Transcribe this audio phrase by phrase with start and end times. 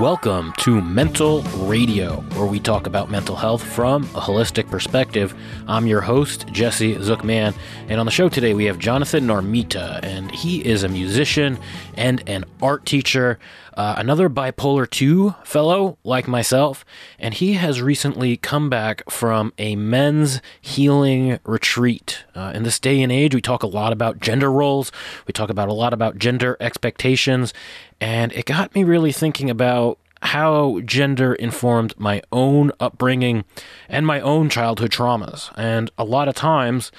[0.00, 5.34] Welcome to Mental Radio, where we talk about mental health from a holistic perspective.
[5.66, 7.54] I'm your host, Jesse Zookman,
[7.88, 11.58] and on the show today we have Jonathan Narmita, and he is a musician
[11.94, 13.38] and an art teacher,
[13.74, 16.84] uh, another bipolar 2 fellow like myself,
[17.18, 22.24] and he has recently come back from a men's healing retreat.
[22.34, 24.92] Uh, in this day and age, we talk a lot about gender roles,
[25.26, 27.54] we talk about a lot about gender expectations,
[28.00, 33.44] and it got me really thinking about how gender informed my own upbringing
[33.88, 35.52] and my own childhood traumas.
[35.56, 36.90] And a lot of times,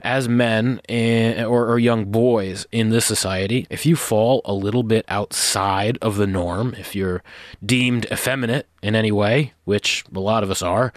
[0.00, 4.82] as men in, or, or, young boys in this society, if you fall a little
[4.82, 7.22] bit outside of the norm, if you're
[7.64, 10.92] deemed effeminate in any way, which a lot of us are,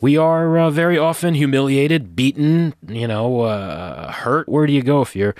[0.00, 4.48] we are uh, very often humiliated, beaten, you know, uh, hurt.
[4.48, 5.34] Where do you go if you're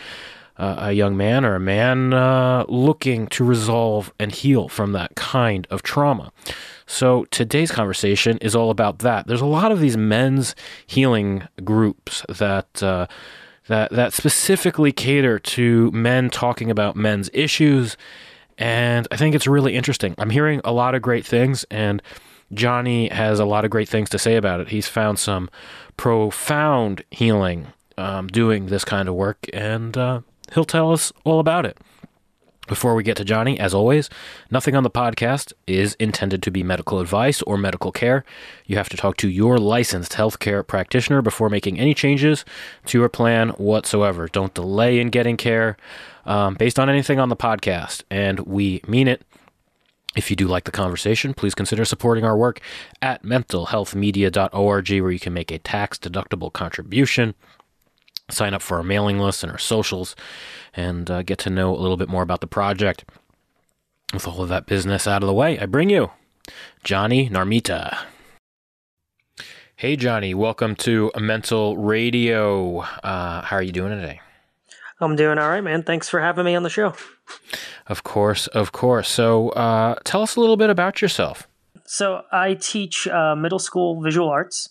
[0.59, 5.15] uh, a young man or a man uh, looking to resolve and heal from that
[5.15, 6.33] kind of trauma.
[6.87, 9.27] So today's conversation is all about that.
[9.27, 10.55] There's a lot of these men's
[10.87, 13.07] healing groups that uh,
[13.69, 17.97] that that specifically cater to men talking about men's issues,
[18.57, 20.15] and I think it's really interesting.
[20.19, 22.01] I'm hearing a lot of great things, and
[22.55, 24.69] Johnny has a lot of great things to say about it.
[24.69, 25.51] He's found some
[25.97, 27.67] profound healing
[27.99, 30.21] um, doing this kind of work, and uh,
[30.55, 31.79] he'll tell us all about it.
[32.67, 34.11] Before we get to Johnny, as always,
[34.51, 38.25] nothing on the podcast is intended to be medical advice or medical care.
[38.65, 42.45] You have to talk to your licensed healthcare practitioner before making any changes
[42.87, 44.27] to your plan whatsoever.
[44.27, 45.77] Don't delay in getting care
[46.25, 49.23] um, based on anything on the podcast, and we mean it.
[50.17, 52.61] If you do like the conversation, please consider supporting our work
[53.01, 57.35] at mentalhealthmedia.org, where you can make a tax deductible contribution
[58.29, 60.17] sign up for our mailing list and our socials
[60.75, 63.05] and uh, get to know a little bit more about the project.
[64.13, 66.11] With all of that business out of the way, I bring you
[66.85, 67.99] Johnny Narmita.
[69.75, 72.79] Hey, Johnny, welcome to Mental Radio.
[72.79, 74.21] Uh, how are you doing today?
[75.01, 75.83] I'm doing all right, man.
[75.83, 76.95] Thanks for having me on the show.
[77.87, 79.09] Of course, of course.
[79.09, 81.47] So, uh, tell us a little bit about yourself.
[81.85, 84.71] So, I teach uh, middle school visual arts.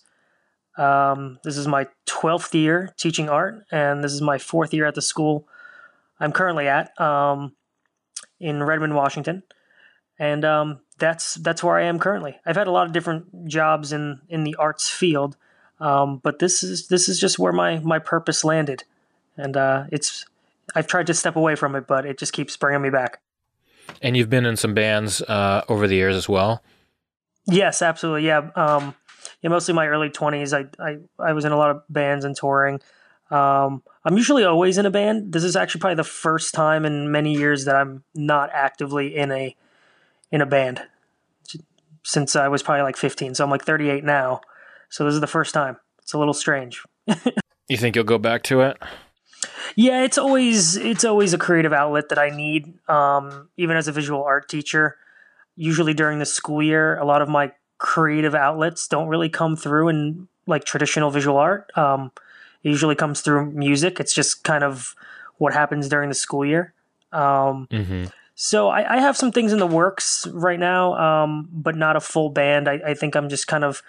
[0.78, 4.94] Um, this is my 12th year teaching art, and this is my fourth year at
[4.94, 5.48] the school
[6.18, 7.54] I'm currently at um,
[8.40, 9.42] in Redmond, Washington.
[10.18, 12.38] And um, that's that's where I am currently.
[12.46, 15.36] I've had a lot of different jobs in, in the arts field,
[15.78, 18.84] um, but this is this is just where my, my purpose landed,
[19.36, 20.24] and uh, it's
[20.74, 23.20] I've tried to step away from it, but it just keeps bringing me back.
[24.00, 26.62] And you've been in some bands uh, over the years as well.
[27.46, 28.26] Yes, absolutely.
[28.26, 28.94] Yeah, um,
[29.42, 30.52] yeah, mostly my early twenties.
[30.52, 32.80] I, I I was in a lot of bands and touring.
[33.30, 35.32] Um, I'm usually always in a band.
[35.32, 39.32] This is actually probably the first time in many years that I'm not actively in
[39.32, 39.56] a
[40.30, 40.82] in a band
[42.06, 43.34] since I was probably like 15.
[43.34, 44.40] So I'm like 38 now.
[44.88, 45.76] So this is the first time.
[45.98, 46.84] It's a little strange.
[47.68, 48.76] you think you'll go back to it?
[49.74, 52.78] Yeah, it's always it's always a creative outlet that I need.
[52.88, 54.96] Um, even as a visual art teacher,
[55.56, 59.88] usually during the school year, a lot of my creative outlets don't really come through
[59.88, 61.70] in like traditional visual art.
[61.76, 62.12] Um,
[62.62, 64.00] it usually comes through music.
[64.00, 64.94] It's just kind of
[65.38, 66.72] what happens during the school year.
[67.12, 68.04] Um, mm-hmm.
[68.34, 72.00] So I, I, have some things in the works right now, um, but not a
[72.00, 72.68] full band.
[72.68, 73.82] I, I think I'm just kind of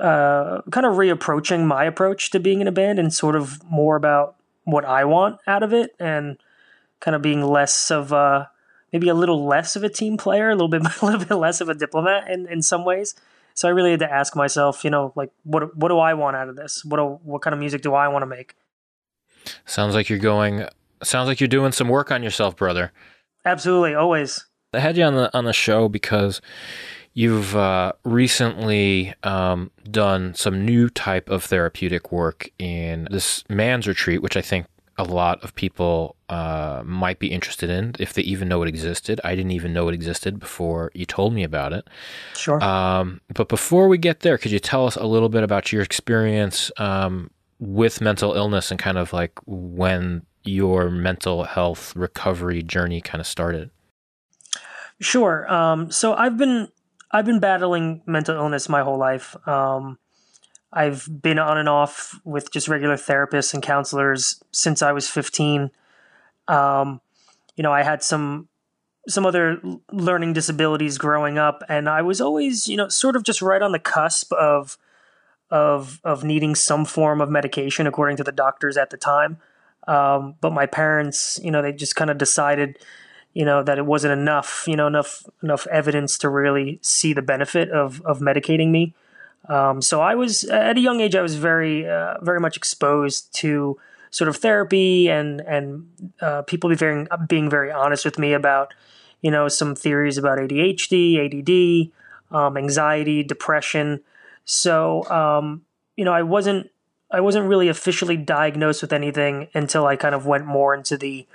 [0.00, 3.96] uh, kind of reapproaching my approach to being in a band and sort of more
[3.96, 6.38] about what I want out of it and
[7.00, 8.50] kind of being less of a
[8.94, 11.60] maybe a little less of a team player, a little bit a little bit less
[11.60, 13.14] of a diplomat in, in some ways.
[13.52, 16.36] So I really had to ask myself, you know, like what what do I want
[16.36, 16.84] out of this?
[16.84, 18.54] What do, what kind of music do I want to make?
[19.66, 20.66] Sounds like you're going.
[21.02, 22.92] Sounds like you're doing some work on yourself, brother.
[23.44, 24.46] Absolutely, always.
[24.72, 26.40] I had you on the on the show because
[27.12, 34.22] you've uh, recently um, done some new type of therapeutic work in this man's retreat,
[34.22, 38.48] which I think a lot of people uh, might be interested in if they even
[38.48, 39.20] know it existed.
[39.24, 41.88] I didn't even know it existed before you told me about it.
[42.34, 42.62] Sure.
[42.62, 45.82] Um, but before we get there, could you tell us a little bit about your
[45.82, 53.00] experience um, with mental illness and kind of like when your mental health recovery journey
[53.00, 53.70] kind of started?
[55.00, 55.52] Sure.
[55.52, 56.68] Um, so I've been
[57.10, 59.36] I've been battling mental illness my whole life.
[59.46, 59.98] Um,
[60.74, 65.70] I've been on and off with just regular therapists and counselors since I was 15.
[66.48, 67.00] Um,
[67.56, 68.48] you know, I had some
[69.06, 69.60] some other
[69.92, 73.72] learning disabilities growing up, and I was always, you know, sort of just right on
[73.72, 74.76] the cusp of
[75.50, 79.38] of of needing some form of medication, according to the doctors at the time.
[79.86, 82.78] Um, but my parents, you know, they just kind of decided,
[83.34, 87.22] you know that it wasn't enough you know enough enough evidence to really see the
[87.22, 88.94] benefit of of medicating me
[89.48, 93.34] um, so I was at a young age I was very uh, very much exposed
[93.36, 93.78] to
[94.10, 95.86] sort of therapy and and
[96.20, 98.72] uh, people be very being very honest with me about
[99.22, 104.00] you know some theories about ADHD ADD um, anxiety depression.
[104.44, 105.62] So um,
[105.96, 106.70] you know I wasn't
[107.10, 111.26] I wasn't really officially diagnosed with anything until I kind of went more into the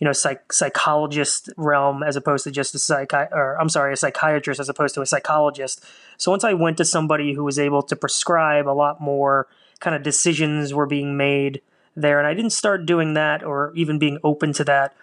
[0.00, 3.96] you know psych- psychologist realm as opposed to just a psych or I'm sorry a
[3.96, 5.84] psychiatrist as opposed to a psychologist.
[6.16, 9.46] So once I went to somebody who was able to prescribe a lot more
[9.78, 11.60] kind of decisions were being made
[11.94, 14.94] there and I didn't start doing that or even being open to that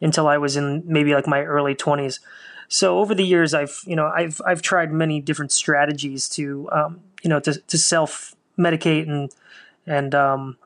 [0.00, 2.20] until I was in maybe like my early 20s.
[2.68, 7.00] So over the years I've you know I've I've tried many different strategies to um,
[7.24, 9.30] you know to to self medicate and
[9.84, 10.58] and um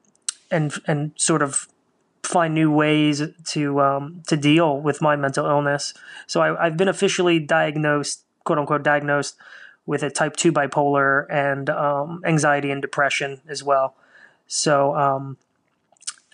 [0.50, 1.68] and and sort of
[2.28, 5.94] find new ways to um, to deal with my mental illness.
[6.26, 9.36] So I, have been officially diagnosed, quote unquote, diagnosed
[9.86, 13.94] with a type two bipolar and um, anxiety and depression as well.
[14.46, 15.38] So um,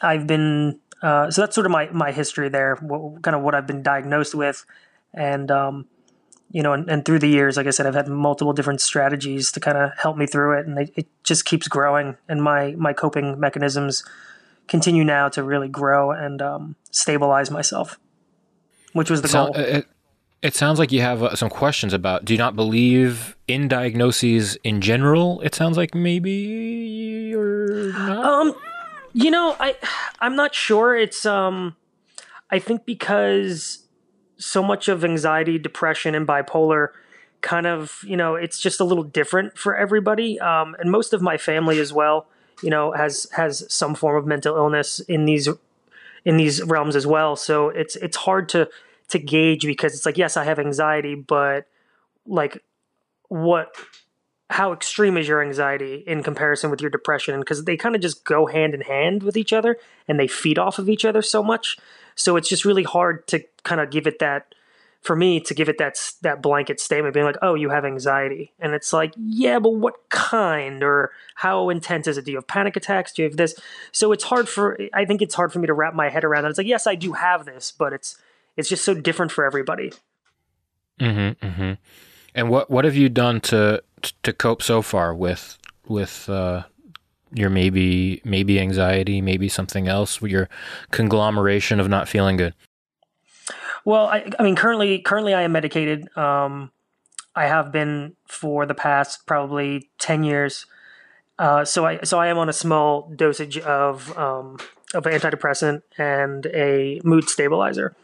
[0.02, 3.54] I've been uh, so that's sort of my my history there, what, kind of what
[3.54, 4.66] I've been diagnosed with,
[5.12, 5.86] and um,
[6.50, 9.52] you know, and, and, through the years, like I said, I've had multiple different strategies
[9.52, 12.16] to kind of help me through it, and it, it just keeps growing.
[12.28, 14.02] And my my coping mechanisms
[14.68, 17.98] continue now to really grow and um, stabilize myself,
[18.92, 19.56] which was the so, goal.
[19.56, 19.86] It,
[20.42, 22.24] it sounds like you have uh, some questions about.
[22.24, 25.40] Do you not believe in diagnoses in general?
[25.40, 28.24] It sounds like maybe you're not.
[28.24, 28.54] Um,
[29.12, 29.76] you know, I
[30.20, 30.94] I'm not sure.
[30.96, 31.76] It's um,
[32.50, 33.86] I think because
[34.36, 36.88] so much of anxiety, depression, and bipolar
[37.40, 41.20] kind of you know it's just a little different for everybody um, and most of
[41.20, 42.26] my family as well
[42.62, 45.48] you know has has some form of mental illness in these
[46.24, 47.36] in these realms as well.
[47.36, 48.68] So it's it's hard to
[49.08, 51.66] to gauge because it's like yes, I have anxiety, but
[52.26, 52.62] like
[53.28, 53.74] what
[54.50, 58.24] how extreme is your anxiety in comparison with your depression because they kind of just
[58.24, 61.42] go hand in hand with each other and they feed off of each other so
[61.42, 61.78] much
[62.14, 64.54] so it's just really hard to kind of give it that
[65.04, 68.54] for me to give it that that blanket statement, being like, "Oh, you have anxiety,"
[68.58, 72.24] and it's like, "Yeah, but what kind or how intense is it?
[72.24, 73.12] Do you have panic attacks?
[73.12, 73.54] Do you have this?"
[73.92, 76.44] So it's hard for I think it's hard for me to wrap my head around
[76.44, 76.48] that.
[76.48, 78.16] It's like, yes, I do have this, but it's
[78.56, 79.92] it's just so different for everybody.
[80.98, 81.46] Mm-hmm.
[81.46, 81.72] mm-hmm.
[82.34, 83.82] And what what have you done to
[84.22, 86.62] to cope so far with with uh,
[87.30, 90.48] your maybe maybe anxiety, maybe something else, your
[90.90, 92.54] conglomeration of not feeling good?
[93.84, 96.16] Well, I, I mean, currently, currently I am medicated.
[96.16, 96.70] Um,
[97.34, 100.66] I have been for the past probably ten years.
[101.38, 104.58] Uh, so I so I am on a small dosage of um,
[104.94, 107.94] of antidepressant and a mood stabilizer,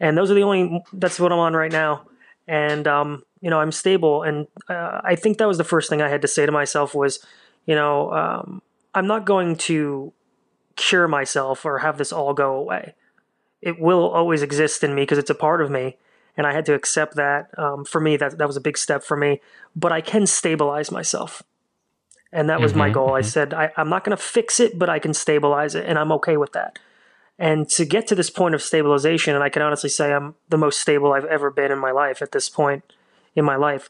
[0.00, 0.82] and those are the only.
[0.92, 2.06] That's what I'm on right now,
[2.46, 4.22] and um, you know I'm stable.
[4.22, 6.94] And uh, I think that was the first thing I had to say to myself
[6.94, 7.18] was,
[7.66, 8.62] you know, um,
[8.94, 10.12] I'm not going to
[10.76, 12.94] cure myself or have this all go away
[13.64, 15.96] it will always exist in me because it's a part of me
[16.36, 17.50] and I had to accept that.
[17.58, 19.40] Um, for me, that that was a big step for me.
[19.76, 21.42] But I can stabilize myself,
[22.32, 23.08] and that was mm-hmm, my goal.
[23.08, 23.16] Mm-hmm.
[23.16, 25.98] I said I, am not going to fix it, but I can stabilize it, and
[25.98, 26.78] I'm okay with that.
[27.38, 30.58] And to get to this point of stabilization, and I can honestly say I'm the
[30.58, 32.84] most stable I've ever been in my life at this point
[33.34, 33.88] in my life.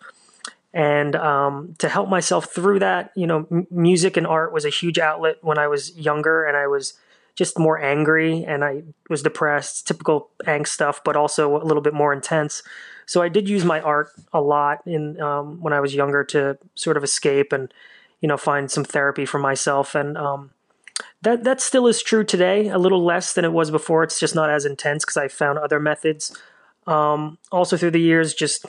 [0.73, 4.71] And um, to help myself through that, you know, m- music and art was a
[4.71, 6.95] huge outlet when I was younger, and I was
[7.35, 11.95] just more angry and I was depressed, typical angst stuff, but also a little bit
[11.95, 12.63] more intense.
[13.07, 16.59] So I did use my art a lot in um, when I was younger to
[16.75, 17.73] sort of escape and
[18.21, 20.51] you know find some therapy for myself and um,
[21.23, 22.69] that that still is true today.
[22.69, 24.05] A little less than it was before.
[24.05, 26.37] It's just not as intense because I found other methods.
[26.87, 28.67] Um, also through the years, just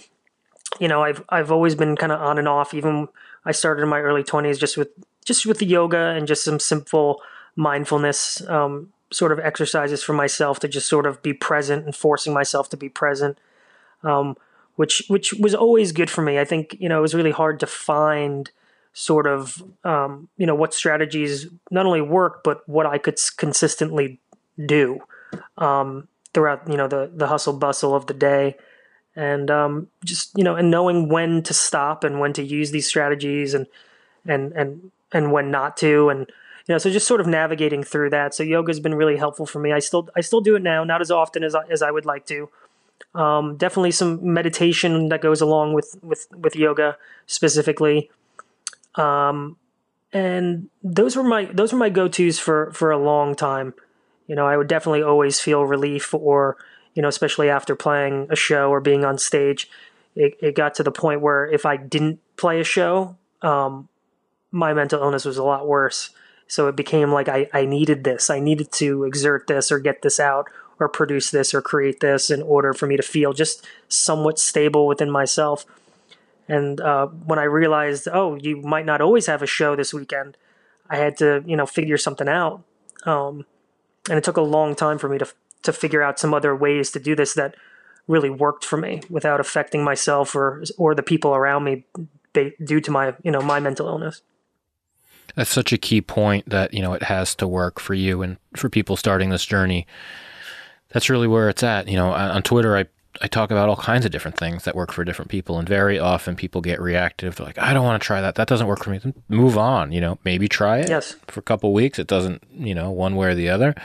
[0.80, 2.74] you know, I've I've always been kind of on and off.
[2.74, 3.08] Even
[3.46, 4.90] I started in my early twenties just with
[5.24, 7.22] just with the yoga and just some simple
[7.56, 12.34] mindfulness um, sort of exercises for myself to just sort of be present and forcing
[12.34, 13.38] myself to be present,
[14.04, 14.36] um,
[14.76, 16.40] which which was always good for me.
[16.40, 18.52] I think you know it was really hard to find
[18.94, 24.20] sort of um, you know what strategies not only work but what I could consistently
[24.66, 25.00] do
[25.58, 28.56] um, throughout you know the the hustle bustle of the day
[29.16, 32.88] and um, just you know and knowing when to stop and when to use these
[32.88, 33.68] strategies and
[34.26, 36.32] and and and when not to and
[36.68, 38.34] you know, so just sort of navigating through that.
[38.34, 39.72] So yoga has been really helpful for me.
[39.72, 42.06] I still I still do it now, not as often as I, as I would
[42.06, 42.50] like to.
[43.14, 48.10] Um, definitely some meditation that goes along with with with yoga specifically.
[48.96, 49.58] Um,
[50.12, 53.74] and those were my those were my go tos for for a long time.
[54.28, 56.58] You know, I would definitely always feel relief or
[56.96, 59.70] you know, especially after playing a show or being on stage,
[60.16, 63.90] it, it got to the point where if I didn't play a show, um,
[64.52, 66.12] my mental illness was a lot worse.
[66.48, 68.30] So it became like I, I needed this.
[68.30, 70.50] I needed to exert this or get this out
[70.80, 74.88] or produce this or create this in order for me to feel just somewhat stable
[74.88, 75.66] within myself.
[76.48, 80.38] And uh, when I realized, oh, you might not always have a show this weekend,
[80.90, 82.64] I had to, you know, figure something out.
[83.04, 83.46] Um,
[84.10, 85.28] and it took a long time for me to
[85.64, 87.56] to figure out some other ways to do this that
[88.08, 91.86] really worked for me without affecting myself or or the people around me
[92.64, 94.22] due to my you know my mental illness.
[95.36, 98.38] That's such a key point that you know it has to work for you and
[98.56, 99.86] for people starting this journey.
[100.89, 101.88] That's really where it's at.
[101.88, 102.86] You know, on Twitter, I
[103.22, 106.00] I talk about all kinds of different things that work for different people, and very
[106.00, 107.36] often people get reactive.
[107.36, 108.36] They're like, "I don't want to try that.
[108.36, 109.92] That doesn't work for me." Then move on.
[109.92, 110.89] You know, maybe try it.
[110.89, 111.15] Yes.
[111.27, 112.44] For a couple weeks, it doesn't.
[112.54, 113.75] You know, one way or the other.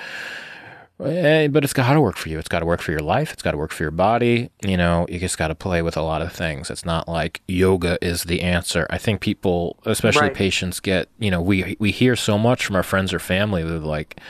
[1.05, 2.39] Eh, but it's got to work for you.
[2.39, 3.33] It's got to work for your life.
[3.33, 4.51] It's got to work for your body.
[4.63, 6.71] You know, you just got to play with a lot of things.
[6.71, 8.87] It's not like yoga is the answer.
[8.91, 10.35] I think people, especially right.
[10.35, 13.63] patients, get you know we we hear so much from our friends or family.
[13.63, 14.21] They're like,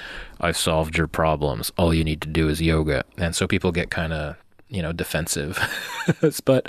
[0.41, 1.73] "I've solved your problems.
[1.77, 4.37] All you need to do is yoga," and so people get kind of
[4.71, 5.59] you know defensive.
[6.45, 6.69] but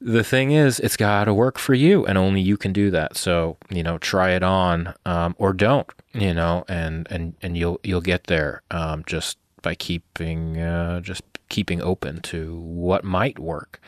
[0.00, 3.16] the thing is, it's got to work for you, and only you can do that.
[3.16, 5.88] So you know, try it on um, or don't.
[6.12, 11.22] You know, and and and you'll you'll get there um, just by keeping uh, just
[11.48, 13.80] keeping open to what might work.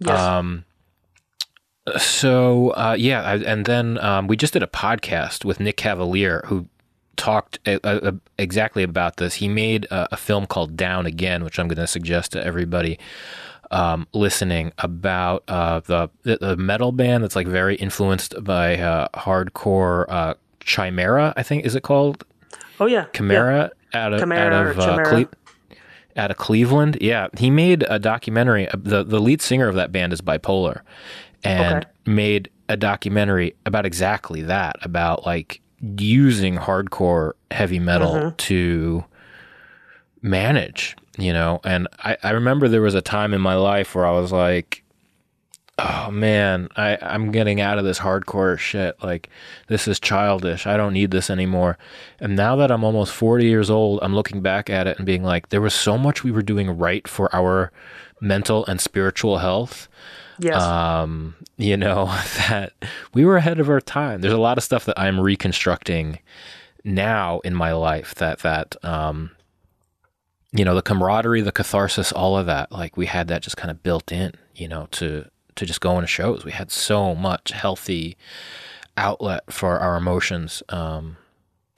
[0.00, 0.18] Yes.
[0.18, 0.64] Um,
[1.98, 6.44] so uh, yeah, I, and then um, we just did a podcast with Nick Cavalier,
[6.46, 6.68] who
[7.20, 9.34] talked uh, uh, exactly about this.
[9.34, 12.98] He made a, a, film called Down Again, which I'm going to suggest to everybody
[13.70, 20.06] um, listening about uh, the the metal band that's like very influenced by uh, hardcore
[20.08, 21.34] uh, Chimaira.
[21.36, 22.24] I think is it called?
[22.80, 24.06] Oh yeah, Chimaira yeah.
[24.06, 25.76] out of Chimaira, out of uh, Cle-
[26.16, 26.96] out of Cleveland.
[27.02, 28.66] Yeah, he made a documentary.
[28.74, 30.80] the The lead singer of that band is bipolar,
[31.44, 31.90] and okay.
[32.06, 38.36] made a documentary about exactly that about like using hardcore heavy metal mm-hmm.
[38.36, 39.04] to
[40.22, 41.60] manage, you know.
[41.64, 44.82] And I, I remember there was a time in my life where I was like,
[45.78, 49.02] oh man, I, I'm getting out of this hardcore shit.
[49.02, 49.30] Like,
[49.68, 50.66] this is childish.
[50.66, 51.78] I don't need this anymore.
[52.18, 55.24] And now that I'm almost 40 years old, I'm looking back at it and being
[55.24, 57.72] like, there was so much we were doing right for our
[58.20, 59.88] mental and spiritual health
[60.40, 60.62] Yes.
[60.62, 62.06] Um, you know,
[62.48, 62.72] that
[63.14, 64.20] we were ahead of our time.
[64.20, 66.18] There's a lot of stuff that I'm reconstructing
[66.84, 69.30] now in my life that, that, um,
[70.52, 73.70] you know, the camaraderie, the catharsis, all of that, like we had that just kind
[73.70, 76.44] of built in, you know, to, to just go into shows.
[76.44, 78.16] We had so much healthy
[78.96, 81.18] outlet for our emotions, um,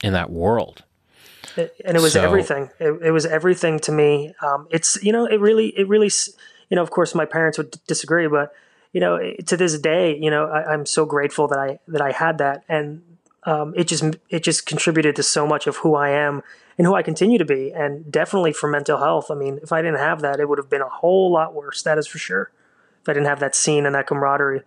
[0.02, 0.84] in that world.
[1.56, 2.70] and it was so, everything.
[2.78, 4.34] It, it, was everything to me.
[4.40, 6.10] Um, it's, you know, it really, it really,
[6.72, 8.54] you know, of course, my parents would disagree, but
[8.94, 12.12] you know, to this day, you know, I, am so grateful that I that I
[12.12, 13.02] had that, and
[13.42, 16.40] um, it just it just contributed to so much of who I am
[16.78, 19.30] and who I continue to be, and definitely for mental health.
[19.30, 21.82] I mean, if I didn't have that, it would have been a whole lot worse.
[21.82, 22.50] That is for sure.
[23.02, 24.62] If I didn't have that scene and that camaraderie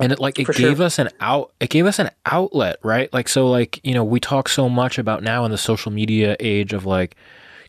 [0.00, 0.86] and it like it For gave sure.
[0.86, 4.18] us an out it gave us an outlet right like so like you know we
[4.18, 7.14] talk so much about now in the social media age of like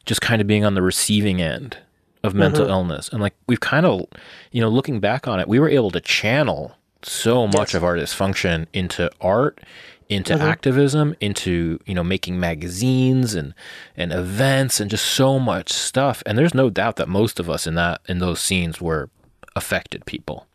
[0.06, 1.78] just kind of being on the receiving end
[2.24, 2.72] of mental mm-hmm.
[2.72, 3.10] illness.
[3.10, 4.06] And like we've kind of,
[4.52, 7.76] you know, looking back on it, we were able to channel so much yes.
[7.76, 9.60] of our dysfunction into art,
[10.08, 10.44] into mm-hmm.
[10.44, 13.54] activism, into, you know, making magazines and
[13.98, 16.24] and events and just so much stuff.
[16.26, 19.10] And there's no doubt that most of us in that in those scenes were
[19.56, 20.48] affected people.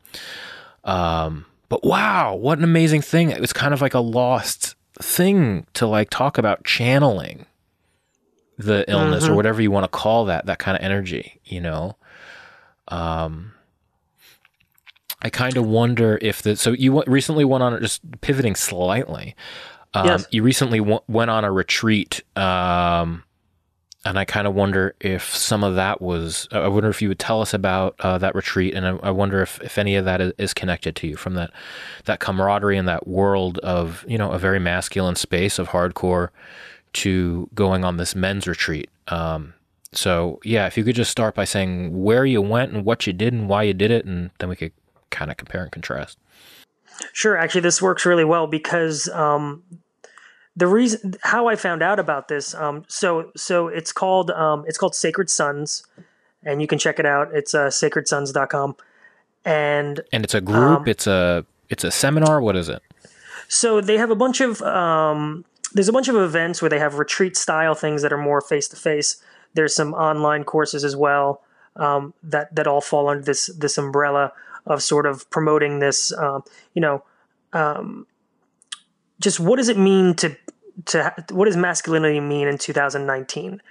[0.85, 3.31] Um but wow, what an amazing thing.
[3.31, 7.45] It was kind of like a lost thing to like talk about channeling
[8.59, 9.33] the illness mm-hmm.
[9.33, 11.97] or whatever you want to call that that kind of energy you know
[12.89, 13.53] um
[15.23, 19.35] i kind of wonder if the so you recently went on just pivoting slightly
[19.95, 20.27] um, yes.
[20.31, 23.23] you recently w- went on a retreat um
[24.05, 26.49] and I kind of wonder if some of that was.
[26.53, 29.43] I wonder if you would tell us about uh, that retreat, and I, I, wonder
[29.43, 31.51] if, if any of that is, is, connected to you from that
[32.05, 36.29] that camaraderie and that world of you know a very masculine space of hardcore
[36.95, 38.91] to going on this men's retreat.
[39.09, 39.55] Um,
[39.93, 43.13] so yeah, if you could just start by saying where you went and what you
[43.13, 44.73] did and why you did it, and then we could
[45.11, 46.19] kind of compare and contrast.
[47.13, 47.37] Sure.
[47.37, 49.63] Actually, this works really well because um,
[50.57, 52.55] the reason how I found out about this.
[52.55, 55.87] Um, so so it's called um, it's called Sacred Sons,
[56.43, 57.29] and you can check it out.
[57.33, 58.77] It's uh, sacredsons.com.
[59.45, 60.81] and and it's a group.
[60.81, 62.41] Um, it's a it's a seminar.
[62.41, 62.83] What is it?
[63.49, 66.95] So they have a bunch of um, there's a bunch of events where they have
[66.99, 69.23] retreat style things that are more face to face.
[69.55, 71.43] There's some online courses as well
[71.77, 74.33] um, that that all fall under this this umbrella
[74.67, 76.13] of sort of promoting this.
[76.13, 76.43] Um,
[76.75, 77.05] you know,
[77.53, 78.07] um,
[79.21, 80.37] just what does it mean to
[80.87, 83.63] to what does masculinity mean in 2019?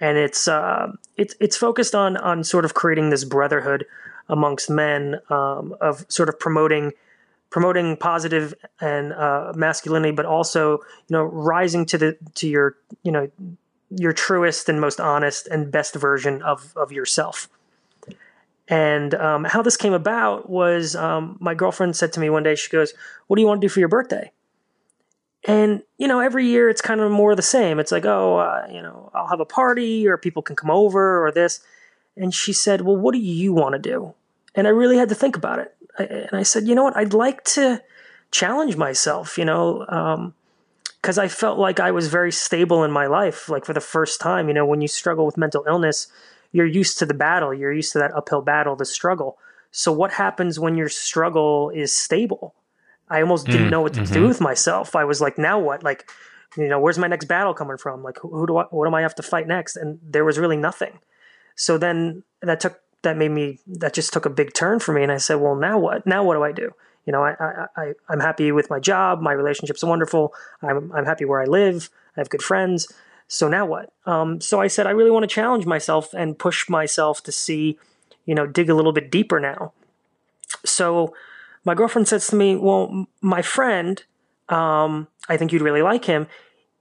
[0.00, 3.86] And it's uh, it's it's focused on on sort of creating this brotherhood
[4.28, 6.92] amongst men um, of sort of promoting
[7.54, 13.12] promoting positive and uh, masculinity, but also you know rising to the to your you
[13.12, 13.30] know
[13.96, 17.48] your truest and most honest and best version of of yourself.
[18.66, 22.56] And um, how this came about was um, my girlfriend said to me one day,
[22.56, 22.92] she goes,
[23.28, 24.32] "What do you want to do for your birthday?"
[25.44, 27.78] And you know, every year it's kind of more the same.
[27.78, 31.24] It's like, oh, uh, you know, I'll have a party, or people can come over,
[31.24, 31.60] or this.
[32.16, 34.14] And she said, "Well, what do you want to do?"
[34.56, 35.72] And I really had to think about it.
[35.98, 36.96] And I said, "You know what?
[36.96, 37.82] I'd like to
[38.30, 39.38] challenge myself.
[39.38, 39.84] You know,
[41.00, 43.48] because um, I felt like I was very stable in my life.
[43.48, 46.08] Like for the first time, you know, when you struggle with mental illness,
[46.52, 47.54] you're used to the battle.
[47.54, 49.38] You're used to that uphill battle, the struggle.
[49.70, 52.54] So what happens when your struggle is stable?"
[53.08, 54.14] I almost didn't mm, know what to mm-hmm.
[54.14, 54.96] do with myself.
[54.96, 55.82] I was like, now what?
[55.82, 56.10] Like,
[56.56, 58.02] you know, where's my next battle coming from?
[58.02, 59.76] Like, who, who do I, what am I have to fight next?
[59.76, 60.98] And there was really nothing.
[61.54, 65.02] So then that took, that made me, that just took a big turn for me.
[65.02, 66.06] And I said, well, now what?
[66.06, 66.72] Now what do I do?
[67.06, 69.20] You know, I, I, I I'm happy with my job.
[69.20, 70.34] My relationships wonderful.
[70.62, 71.90] I'm, I'm happy where I live.
[72.16, 72.88] I have good friends.
[73.28, 73.92] So now what?
[74.06, 77.78] Um, so I said, I really want to challenge myself and push myself to see,
[78.26, 79.72] you know, dig a little bit deeper now.
[80.64, 81.14] So,
[81.64, 84.02] my girlfriend says to me, Well, my friend,
[84.48, 86.26] um, I think you'd really like him.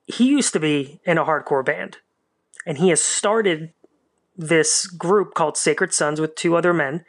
[0.06, 1.98] He used to be in a hardcore band,
[2.66, 3.72] and he has started
[4.38, 7.06] this group called Sacred Sons with two other men.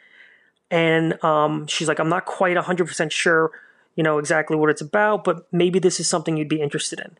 [0.71, 3.51] And um, she's like, I'm not quite 100% sure,
[3.95, 7.17] you know, exactly what it's about, but maybe this is something you'd be interested in.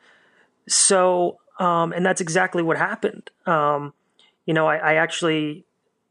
[0.67, 3.29] So, um, and that's exactly what happened.
[3.45, 3.93] Um,
[4.45, 5.63] you know, I, I, actually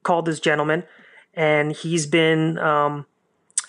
[0.03, 0.85] called this gentleman,
[1.35, 3.05] and he's been um,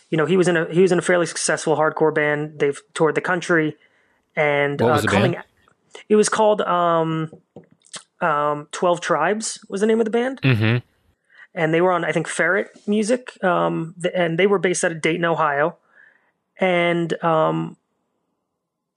[0.10, 2.60] you know, he was in a he was in a fairly successful hardcore band.
[2.60, 3.76] They've toured the country,
[4.36, 5.34] and uh, coming.
[5.34, 5.43] Band?
[6.10, 6.62] It was called
[8.21, 10.78] um, um, Twelve Tribes was the name of the band, mm-hmm.
[11.54, 15.01] and they were on I think Ferret Music, um, and they were based out of
[15.01, 15.78] Dayton, Ohio,
[16.60, 17.78] and um,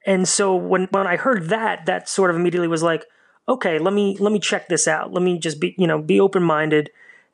[0.07, 3.04] and so when when I heard that, that sort of immediately was like,
[3.48, 5.12] okay, let me let me check this out.
[5.12, 6.90] Let me just be you know be open minded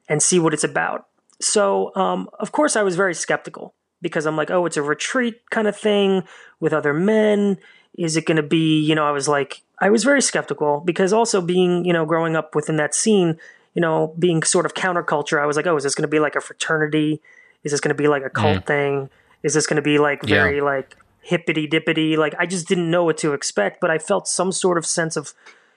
[0.09, 1.07] and see what it's about.
[1.41, 5.51] So, um, of course, I was very skeptical because I'm like, oh, it's a retreat
[5.51, 6.23] kind of thing
[6.61, 7.59] with other men.
[7.97, 11.13] Is it going to be, you know, I was like, I was very skeptical because
[11.13, 13.37] also being, you know, growing up within that scene,
[13.75, 16.21] you know, being sort of counterculture, I was like, oh, is this going to be
[16.21, 17.21] like a fraternity?
[17.65, 18.67] Is this going to be like a cult mm.
[18.67, 19.11] thing?
[19.43, 20.63] Is this going to be like very yeah.
[20.63, 22.17] like hippity dippity?
[22.17, 25.19] Like, I just didn't know what to expect, but I felt some sort of sense
[25.19, 25.35] of,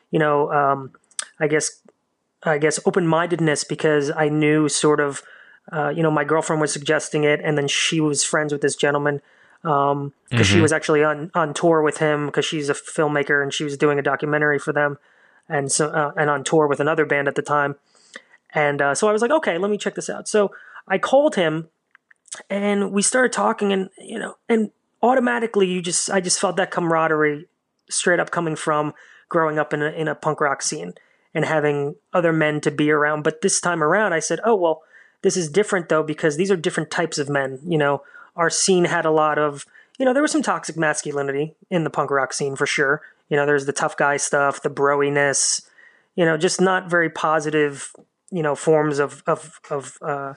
[0.10, 0.91] you know, um,
[1.41, 1.82] I guess,
[2.43, 5.22] I guess open mindedness because I knew sort of
[5.70, 8.76] uh, you know, my girlfriend was suggesting it, and then she was friends with this
[8.76, 9.22] gentleman
[9.67, 10.43] because um, mm-hmm.
[10.43, 13.77] she was actually on on tour with him because she's a filmmaker and she was
[13.77, 14.97] doing a documentary for them,
[15.49, 17.75] and so uh, and on tour with another band at the time,
[18.53, 20.30] and uh, so I was like, okay, let me check this out.
[20.30, 20.51] So
[20.88, 21.67] I called him,
[22.49, 24.71] and we started talking, and you know, and
[25.03, 27.47] automatically you just I just felt that camaraderie
[27.89, 28.93] straight up coming from
[29.27, 30.93] growing up in a, in a punk rock scene
[31.34, 33.23] and having other men to be around.
[33.23, 34.84] But this time around, I said, oh well
[35.23, 37.60] this is different though because these are different types of men.
[37.65, 38.01] You know,
[38.38, 39.65] our scene had a lot of,
[39.97, 43.02] you know, there was some toxic masculinity in the punk rock scene for sure.
[43.30, 45.67] You know, there's the tough guy stuff, the broiness,
[46.15, 47.93] you know, just not very positive,
[48.32, 50.36] you know, forms of of of uh,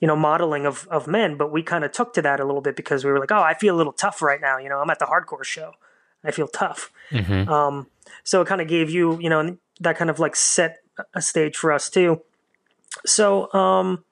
[0.00, 1.36] you know modeling of of men.
[1.36, 3.42] But we kind of took to that a little bit because we were like, oh,
[3.42, 4.58] I feel a little tough right now.
[4.58, 5.72] You know, I'm at the hardcore show.
[6.22, 6.90] I feel tough.
[7.10, 7.48] Mm-hmm.
[7.50, 7.86] Um,
[8.22, 10.78] so it kind of gave you, you know, that kind of like set
[11.14, 12.22] a stage for us too.
[13.04, 14.04] So um,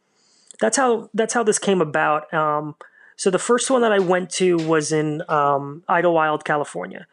[0.61, 2.33] that's how that's how this came about.
[2.35, 2.75] Um,
[3.17, 7.07] so the first one that I went to was in um, Idyllwild, California.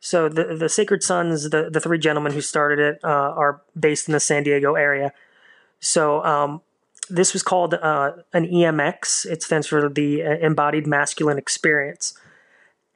[0.00, 4.08] So the the Sacred Sons, the the three gentlemen who started it, uh, are based
[4.08, 5.12] in the San Diego area.
[5.80, 6.60] So um,
[7.08, 9.26] this was called uh, an EMX.
[9.26, 12.14] It stands for the uh, Embodied Masculine Experience,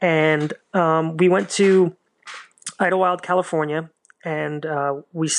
[0.01, 1.97] and um, we went to
[2.79, 3.91] Idyllwild, California,
[4.25, 5.31] and uh, we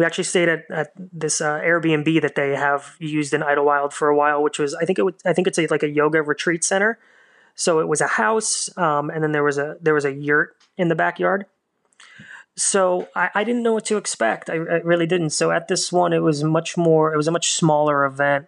[0.00, 4.08] we actually stayed at, at this uh, Airbnb that they have used in Idyllwild for
[4.08, 6.22] a while, which was I think it would, I think it's a, like a yoga
[6.22, 6.98] retreat center.
[7.54, 10.56] So it was a house, um, and then there was a there was a yurt
[10.78, 11.44] in the backyard.
[12.56, 14.48] So I, I didn't know what to expect.
[14.48, 15.30] I, I, really didn't.
[15.30, 17.12] So at this one, it was much more.
[17.12, 18.46] It was a much smaller event,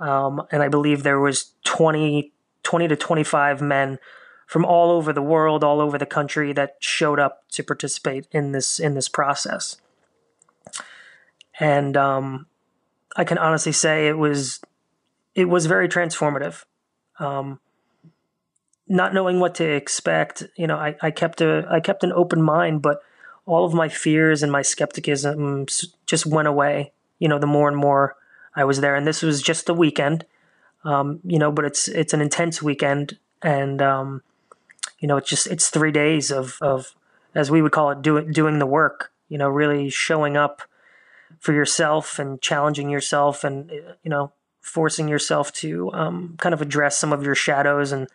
[0.00, 2.32] um, and I believe there was 20,
[2.64, 4.00] 20 to twenty five men
[4.48, 8.50] from all over the world, all over the country that showed up to participate in
[8.50, 9.76] this in this process.
[11.58, 12.46] And um,
[13.16, 14.60] I can honestly say it was
[15.34, 16.64] it was very transformative.
[17.18, 17.60] Um,
[18.86, 22.42] not knowing what to expect, you know, I, I kept a I kept an open
[22.42, 23.00] mind, but
[23.46, 25.66] all of my fears and my skepticism
[26.06, 26.92] just went away.
[27.18, 28.16] You know, the more and more
[28.54, 30.26] I was there, and this was just a weekend.
[30.84, 34.22] Um, you know, but it's it's an intense weekend, and um,
[34.98, 36.94] you know, it's just it's three days of of
[37.34, 39.12] as we would call it, doing doing the work.
[39.28, 40.62] You know, really showing up
[41.44, 46.96] for yourself and challenging yourself, and you know, forcing yourself to um, kind of address
[46.96, 48.08] some of your shadows and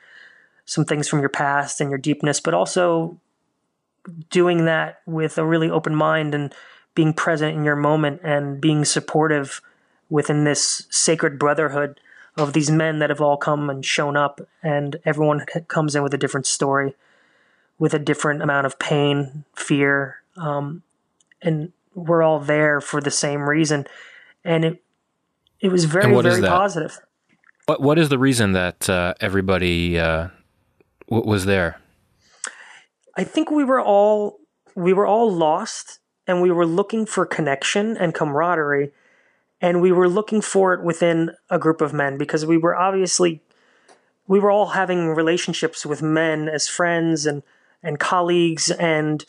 [0.66, 3.20] some things from your past and your deepness, but also
[4.32, 6.56] doing that with a really open mind and
[6.96, 9.62] being present in your moment and being supportive
[10.10, 12.00] within this sacred brotherhood
[12.36, 16.16] of these men that have all come and shown up, and everyone comes in with
[16.16, 16.96] a different story,
[17.78, 20.82] with a different amount of pain, fear, um,
[21.44, 23.86] and we're all there for the same reason.
[24.44, 24.84] And it
[25.60, 27.00] it was very very positive.
[27.66, 30.30] What what is the reason that uh, everybody uh,
[31.10, 31.80] w- was there?
[33.18, 34.40] I think we were all
[34.76, 38.92] we were all lost, and we were looking for connection and camaraderie
[39.62, 43.42] and we were looking for it within a group of men because we were obviously
[44.28, 47.44] we were all having relationships with men as friends and
[47.82, 49.26] and colleagues and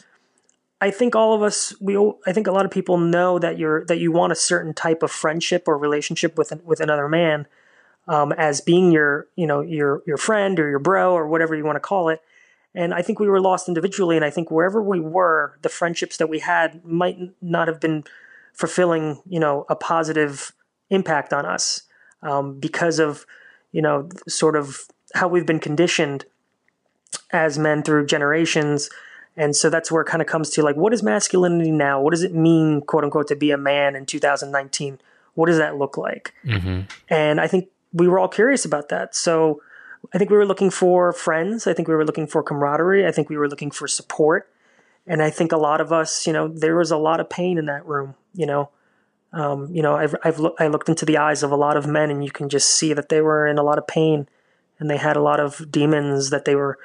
[0.81, 3.85] I think all of us we I think a lot of people know that you're
[3.87, 7.47] that you want a certain type of friendship or relationship with with another man
[8.09, 11.65] um, as being your you know your your friend or your bro or whatever you
[11.65, 12.21] want to call it
[12.75, 16.17] and I think we were lost individually and I think wherever we were the friendships
[16.19, 18.05] that we had might not have been
[18.53, 20.53] fulfilling, you know, a positive
[20.91, 21.83] impact on us
[22.23, 23.27] um, because of,
[23.73, 24.83] you know, sort of
[25.15, 26.25] how we've been conditioned
[27.33, 28.89] as men through generations.
[29.37, 32.01] And so that's where it kind of comes to like, what is masculinity now?
[32.01, 34.99] What does it mean, quote unquote, to be a man in 2019?
[35.35, 36.35] What does that look like?
[36.45, 36.81] Mm-hmm.
[37.09, 39.15] And I think we were all curious about that.
[39.15, 39.63] So
[40.13, 41.67] I think we were looking for friends.
[41.67, 43.07] I think we were looking for camaraderie.
[43.07, 44.51] I think we were looking for support.
[45.07, 47.57] And I think a lot of us, you know, there was a lot of pain
[47.57, 48.71] in that room you know
[49.33, 51.87] um, you know I've, I've lo- I looked into the eyes of a lot of
[51.87, 54.29] men and you can just see that they were in a lot of pain
[54.79, 56.79] and they had a lot of demons that they were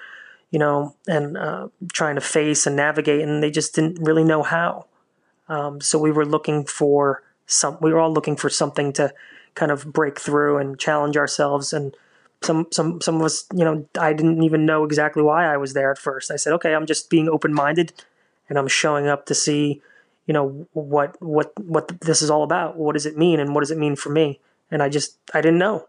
[0.52, 4.44] you know and uh, trying to face and navigate and they just didn't really know
[4.44, 4.86] how.
[5.48, 9.14] Um, so we were looking for some we were all looking for something to
[9.54, 11.96] kind of break through and challenge ourselves and
[12.42, 15.74] some some some of us you know I didn't even know exactly why I was
[15.74, 16.32] there at first.
[16.32, 17.94] I said okay I'm just being open minded
[18.50, 19.82] and I'm showing up to see
[20.26, 22.78] you know what what what this is all about.
[22.78, 24.40] What does it mean and what does it mean for me?
[24.72, 25.88] And i just i didn't know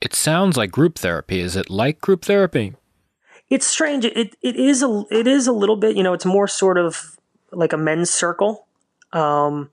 [0.00, 2.74] it sounds like group therapy is it like group therapy
[3.50, 6.48] it's strange it it is a it is a little bit you know it's more
[6.48, 7.18] sort of
[7.52, 8.66] like a men's circle
[9.12, 9.70] um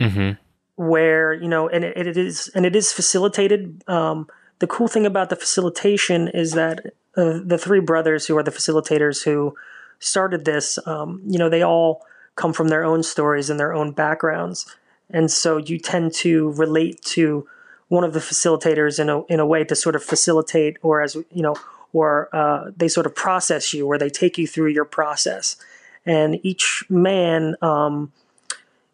[0.00, 0.32] mm-hmm.
[0.76, 5.06] where you know and it, it is and it is facilitated um the cool thing
[5.06, 6.80] about the facilitation is that
[7.16, 9.54] uh, the three brothers who are the facilitators who
[9.98, 12.04] started this, um, you know, they all
[12.36, 14.76] come from their own stories and their own backgrounds.
[15.10, 17.48] And so you tend to relate to
[17.88, 21.14] one of the facilitators in a, in a way to sort of facilitate or as,
[21.14, 21.54] you know,
[21.92, 25.56] or uh, they sort of process you or they take you through your process.
[26.04, 28.12] And each man, um,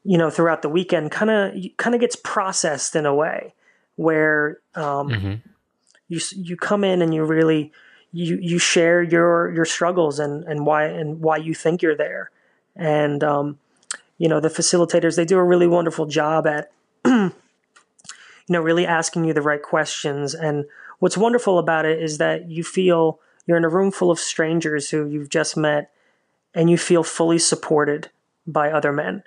[0.05, 3.55] you know, throughout the weekend kind of kind of gets processed in a way
[3.97, 5.35] where um, mm-hmm.
[6.09, 7.73] you you come in and you really
[8.13, 12.31] you you share your your struggles and and why and why you think you're there
[12.77, 13.59] and um,
[14.19, 16.71] you know the facilitators they do a really wonderful job at
[18.49, 20.65] you know really asking you the right questions and
[20.99, 24.91] what's wonderful about it is that you feel you're in a room full of strangers
[24.91, 25.91] who you've just met
[26.55, 28.11] and you feel fully supported
[28.47, 29.23] by other men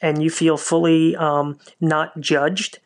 [0.00, 2.78] and you feel fully um, not judged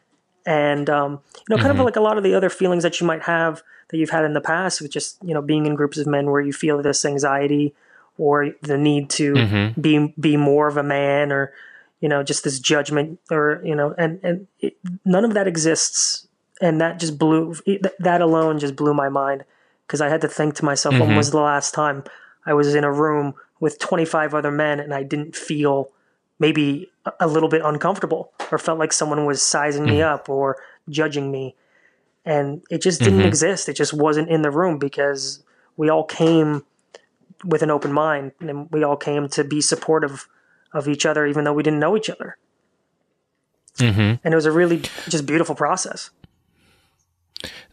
[0.44, 1.80] and um, you know kind mm-hmm.
[1.80, 4.24] of like a lot of the other feelings that you might have that you've had
[4.24, 6.80] in the past with just you know being in groups of men where you feel
[6.82, 7.74] this anxiety
[8.18, 9.80] or the need to mm-hmm.
[9.80, 11.52] be be more of a man or
[12.06, 16.28] you know just this judgment or you know and and it, none of that exists
[16.60, 17.56] and that just blew
[17.98, 19.44] that alone just blew my mind
[19.84, 21.08] because I had to think to myself mm-hmm.
[21.08, 22.04] when was the last time
[22.46, 25.90] I was in a room with 25 other men and I didn't feel
[26.38, 29.96] maybe a little bit uncomfortable or felt like someone was sizing mm-hmm.
[29.96, 31.56] me up or judging me
[32.24, 33.26] and it just didn't mm-hmm.
[33.26, 33.68] exist.
[33.68, 35.42] It just wasn't in the room because
[35.76, 36.64] we all came
[37.44, 40.28] with an open mind and we all came to be supportive
[40.76, 42.36] of each other, even though we didn't know each other.
[43.78, 44.24] Mm-hmm.
[44.24, 46.10] And it was a really just beautiful process.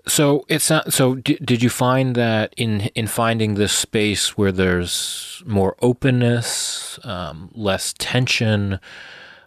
[0.06, 0.92] So it's not.
[0.92, 7.00] So did, did you find that in in finding this space where there's more openness,
[7.04, 8.80] um, less tension,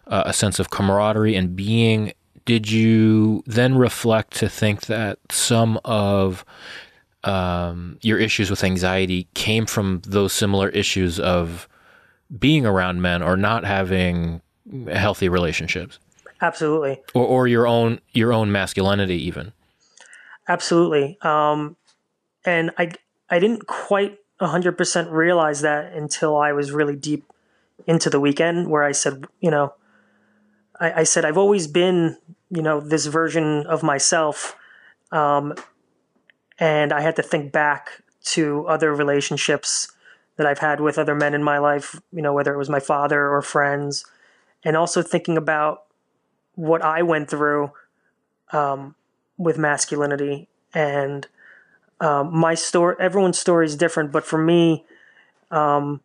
[0.07, 2.13] uh, a sense of camaraderie and being.
[2.45, 6.45] Did you then reflect to think that some of
[7.23, 11.67] um, your issues with anxiety came from those similar issues of
[12.37, 14.41] being around men or not having
[14.91, 15.99] healthy relationships?
[16.41, 17.01] Absolutely.
[17.13, 19.53] Or, or your own your own masculinity, even.
[20.47, 21.17] Absolutely.
[21.21, 21.77] Um,
[22.45, 22.91] and I
[23.29, 27.25] I didn't quite 100% realize that until I was really deep
[27.85, 29.73] into the weekend, where I said, you know,
[30.79, 32.17] I, I said I've always been,
[32.49, 34.55] you know, this version of myself,
[35.11, 35.55] um,
[36.59, 39.91] and I had to think back to other relationships
[40.37, 42.79] that I've had with other men in my life, you know, whether it was my
[42.79, 44.05] father or friends,
[44.63, 45.83] and also thinking about
[46.55, 47.71] what I went through
[48.51, 48.95] um,
[49.37, 51.27] with masculinity and
[51.99, 52.95] um, my story.
[52.99, 54.85] Everyone's story is different, but for me,
[55.51, 56.01] um,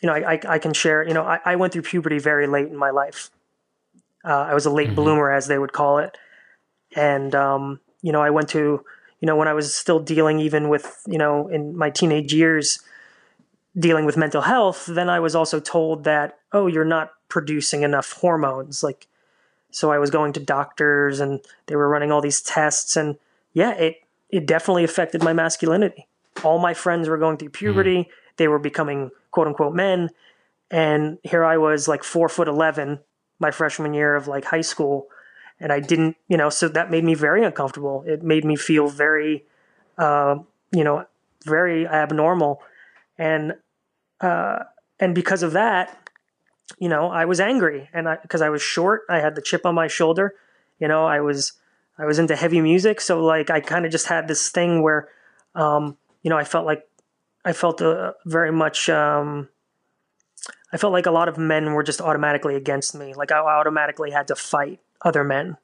[0.00, 1.06] you know, I, I, I, can share.
[1.06, 3.30] You know, I, I, went through puberty very late in my life.
[4.24, 4.96] Uh, I was a late mm-hmm.
[4.96, 6.18] bloomer, as they would call it,
[6.94, 8.84] and um, you know, I went to
[9.22, 12.80] you know when I was still dealing even with you know in my teenage years
[13.78, 14.84] dealing with mental health.
[14.84, 19.06] Then I was also told that oh, you're not producing enough hormones, like
[19.70, 23.16] so I was going to doctors and they were running all these tests and
[23.54, 26.06] yeah, it it definitely affected my masculinity.
[26.42, 28.10] All my friends were going through puberty, mm-hmm.
[28.36, 30.10] they were becoming quote unquote men,
[30.70, 32.98] and here I was like 4 foot 11
[33.38, 35.08] my freshman year of like high school
[35.62, 38.04] and I didn't, you know, so that made me very uncomfortable.
[38.06, 39.44] It made me feel very
[39.96, 40.36] uh,
[40.72, 41.06] you know,
[41.44, 42.62] very abnormal
[43.18, 43.54] and
[44.20, 44.60] uh
[45.00, 46.08] and because of that,
[46.78, 49.66] you know, I was angry and I, cause I was short, I had the chip
[49.66, 50.34] on my shoulder,
[50.78, 51.54] you know, I was,
[51.98, 53.00] I was into heavy music.
[53.00, 55.08] So like, I kind of just had this thing where,
[55.56, 56.88] um, you know, I felt like,
[57.44, 59.48] I felt uh, very much, um,
[60.72, 63.12] I felt like a lot of men were just automatically against me.
[63.14, 65.56] Like I automatically had to fight other men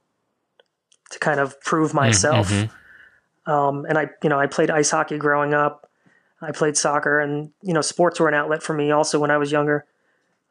[1.10, 2.50] to kind of prove myself.
[2.50, 3.50] Mm-hmm.
[3.50, 5.88] Um, and I, you know, I played ice hockey growing up.
[6.42, 9.38] I played soccer and, you know, sports were an outlet for me also when I
[9.38, 9.86] was younger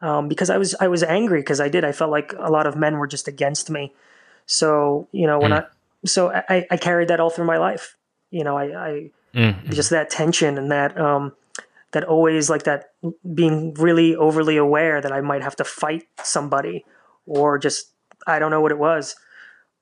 [0.02, 2.67] um, because I was I was angry because I did I felt like a lot
[2.67, 3.93] of men were just against me.
[4.45, 5.63] So you know when mm.
[5.63, 5.67] I
[6.06, 7.97] so I, I carried that all through my life.
[8.30, 9.73] You know I, I mm.
[9.73, 11.34] just that tension and that um,
[11.91, 12.91] that always like that
[13.34, 16.86] being really overly aware that I might have to fight somebody
[17.26, 17.91] or just
[18.25, 19.15] I don't know what it was,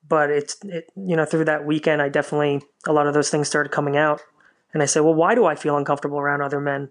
[0.08, 3.48] but it's it you know through that weekend I definitely a lot of those things
[3.48, 4.22] started coming out,
[4.74, 6.90] and I said, well, why do I feel uncomfortable around other men?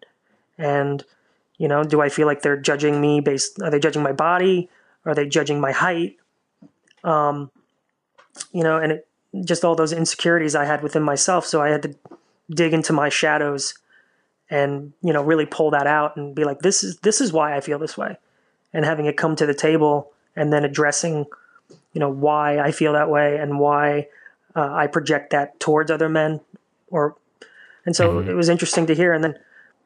[0.57, 1.05] And
[1.59, 3.61] you know, do I feel like they're judging me based?
[3.63, 4.69] Are they judging my body?
[5.05, 6.17] Are they judging my height?
[7.05, 7.51] Um,
[8.53, 9.09] you know, and it,
[9.45, 11.45] just all those insecurities I had within myself.
[11.47, 11.95] So I had to
[12.51, 13.75] dig into my shadows
[14.51, 17.57] and you know really pull that out and be like, this is this is why
[17.57, 18.17] I feel this way,
[18.73, 21.27] and having it come to the table and then addressing,
[21.93, 24.09] you know, why I feel that way and why
[24.57, 26.41] uh, I project that towards other men,
[26.89, 27.17] or
[27.87, 28.31] and so mm-hmm.
[28.31, 29.13] it was interesting to hear.
[29.13, 29.39] And then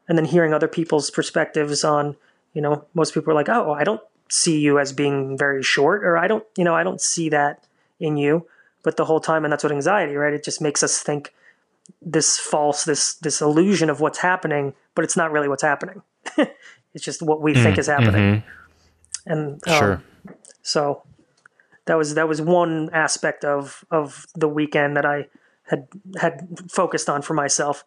[0.09, 2.17] and then hearing other people's perspectives on,
[2.55, 6.05] you know, most people are like, oh, I don't see you as being very short,
[6.05, 7.65] or I don't, you know, I don't see that
[8.01, 8.47] in you.
[8.83, 10.33] But the whole time, and that's what anxiety, right?
[10.33, 11.35] It just makes us think
[12.01, 16.03] this false, this this illusion of what's happening, but it's not really what's happening.
[16.95, 18.43] it's just what we mm, think is happening.
[18.43, 19.33] Mm-hmm.
[19.33, 20.03] And um, sure.
[20.69, 21.03] So
[21.87, 25.29] that was that was one aspect of of the weekend that I
[25.63, 25.89] had
[26.21, 27.85] had focused on for myself.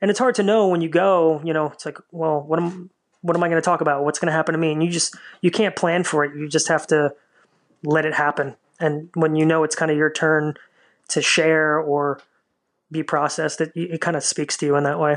[0.00, 2.90] And it's hard to know when you go you know it's like well what am
[3.20, 4.04] what am i going to talk about?
[4.04, 4.72] What's going to happen to me?
[4.72, 6.34] And you just you can't plan for it.
[6.36, 7.14] You just have to
[7.84, 8.56] let it happen.
[8.80, 10.54] And when you know it's kind of your turn
[11.08, 12.20] to share or
[12.90, 15.16] be processed it, it kind of speaks to you in that way.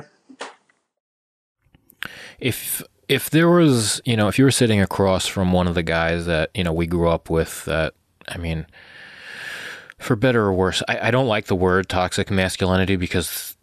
[2.39, 5.84] If if there was you know if you were sitting across from one of the
[5.84, 7.93] guys that you know we grew up with that
[8.28, 8.65] i mean
[9.97, 13.56] for better or worse I, I don't like the word toxic masculinity because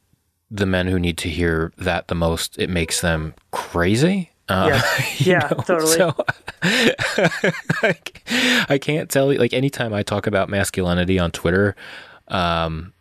[0.50, 4.30] the men who need to hear that the most, it makes them crazy.
[4.48, 5.04] Uh, yeah,
[5.40, 5.96] yeah totally.
[5.96, 6.14] So,
[7.82, 8.22] like,
[8.68, 9.38] I can't tell you.
[9.38, 11.76] Like anytime I talk about masculinity on Twitter,
[12.28, 12.94] um,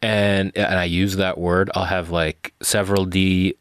[0.00, 3.54] and and I use that word, I'll have like several D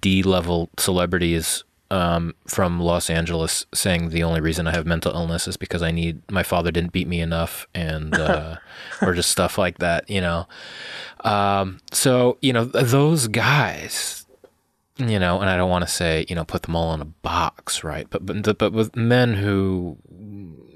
[0.00, 5.48] D level celebrities um, from Los Angeles saying the only reason I have mental illness
[5.48, 8.56] is because I need my father didn't beat me enough, and uh,
[9.02, 10.46] or just stuff like that, you know.
[11.20, 14.26] Um, so you know those guys,
[14.98, 17.06] you know, and I don't want to say you know put them all in a
[17.06, 18.06] box, right?
[18.10, 19.96] But but but with men who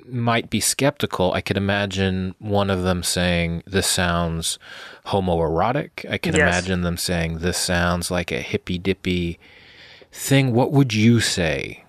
[0.06, 4.58] might be skeptical, I could imagine one of them saying, "This sounds
[5.06, 6.40] homoerotic." I can yes.
[6.40, 9.38] imagine them saying, "This sounds like a hippy dippy."
[10.12, 11.84] Thing, what would you say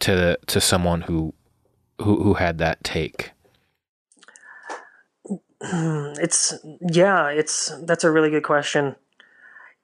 [0.00, 1.34] to to someone who
[2.00, 3.32] who who had that take?
[6.18, 8.96] It's yeah, it's that's a really good question.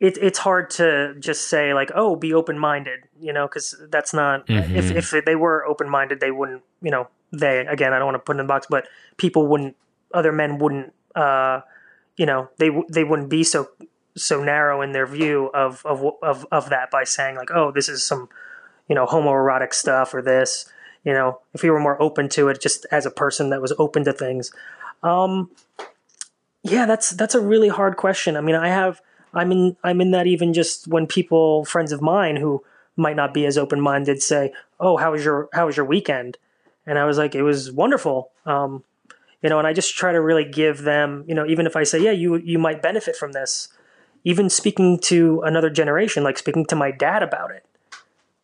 [0.00, 4.12] It, it's hard to just say like, oh, be open minded, you know, because that's
[4.12, 4.46] not.
[4.46, 4.76] Mhm.
[4.76, 8.16] If if they were open minded, they wouldn't, you know, they again, I don't want
[8.16, 9.76] to put it in the box, but people wouldn't,
[10.12, 11.60] other men wouldn't, uh,
[12.16, 13.68] you know, they they wouldn't be so
[14.16, 17.88] so narrow in their view of of of of that by saying like, oh, this
[17.88, 18.28] is some,
[18.88, 20.70] you know, homoerotic stuff or this,
[21.04, 23.72] you know, if he were more open to it, just as a person that was
[23.78, 24.52] open to things.
[25.02, 25.50] Um,
[26.62, 28.36] yeah, that's that's a really hard question.
[28.36, 29.00] I mean, I have
[29.34, 32.62] I'm in I'm in that even just when people friends of mine who
[32.96, 36.38] might not be as open minded say, "Oh, how was your how was your weekend?"
[36.86, 38.84] And I was like, "It was wonderful." Um,
[39.42, 41.82] you know, and I just try to really give them, you know, even if I
[41.82, 43.68] say, "Yeah, you you might benefit from this,"
[44.24, 47.64] even speaking to another generation, like speaking to my dad about it,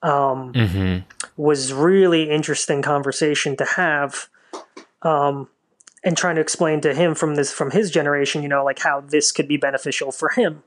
[0.03, 0.99] um, Mm-hmm.
[1.37, 4.29] was really interesting conversation to have
[5.03, 5.49] um,
[6.05, 9.01] and trying to explain to him from this from his generation you know like how
[9.01, 10.62] this could be beneficial for him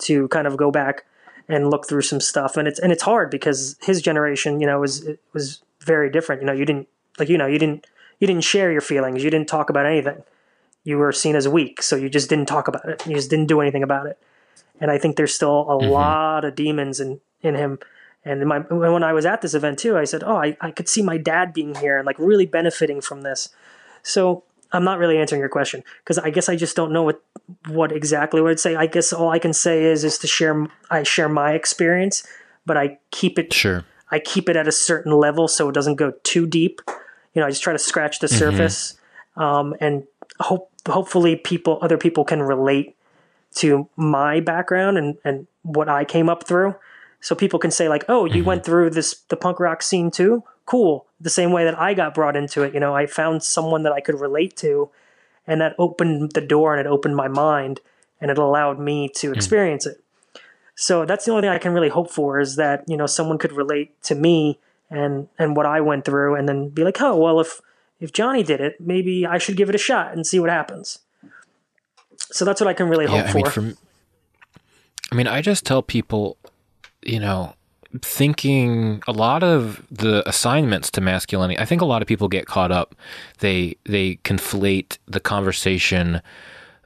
[0.00, 1.04] to kind of go back
[1.48, 2.56] and look through some stuff.
[2.56, 6.40] And it's and it's hard because his generation you know was was very different.
[6.42, 6.88] You know you didn't
[7.18, 7.86] like you know you didn't
[8.18, 9.22] you didn't share your feelings.
[9.22, 10.22] You didn't talk about anything.
[10.84, 13.06] You were seen as weak so you just didn't talk about it.
[13.06, 14.18] You just didn't do anything about it
[14.80, 17.78] and i think there's still a lot of demons in in him
[18.24, 20.70] and in my, when I was at this event too, I said, "Oh, I, I
[20.70, 23.48] could see my dad being here and like really benefiting from this."
[24.02, 27.22] So I'm not really answering your question because I guess I just don't know what
[27.66, 28.76] what exactly would say.
[28.76, 32.24] I guess all I can say is is to share I share my experience,
[32.64, 33.84] but I keep it Sure.
[34.10, 36.80] I keep it at a certain level so it doesn't go too deep.
[37.34, 38.94] You know, I just try to scratch the surface,
[39.36, 40.04] um, and
[40.38, 42.94] hope hopefully people other people can relate
[43.56, 46.74] to my background and and what I came up through.
[47.20, 48.44] So people can say like, "Oh, you mm-hmm.
[48.44, 50.42] went through this the punk rock scene too?
[50.66, 53.84] Cool." The same way that I got brought into it, you know, I found someone
[53.84, 54.90] that I could relate to,
[55.46, 57.80] and that opened the door and it opened my mind
[58.20, 59.36] and it allowed me to mm.
[59.36, 60.02] experience it.
[60.74, 63.38] So that's the only thing I can really hope for is that you know someone
[63.38, 64.58] could relate to me
[64.90, 67.60] and and what I went through, and then be like, "Oh, well, if
[68.00, 71.00] if Johnny did it, maybe I should give it a shot and see what happens."
[72.32, 73.60] So that's what I can really hope Yeah, I for.
[73.60, 73.76] mean,
[75.10, 76.38] I mean, I just tell people,
[77.02, 77.54] you know,
[78.00, 81.58] thinking a lot of the assignments to masculinity.
[81.58, 82.94] I think a lot of people get caught up.
[83.40, 86.22] They they conflate the conversation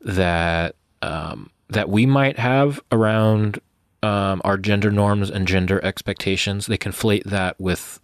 [0.00, 3.60] that um, that we might have around
[4.02, 6.66] um, our gender norms and gender expectations.
[6.66, 8.00] They conflate that with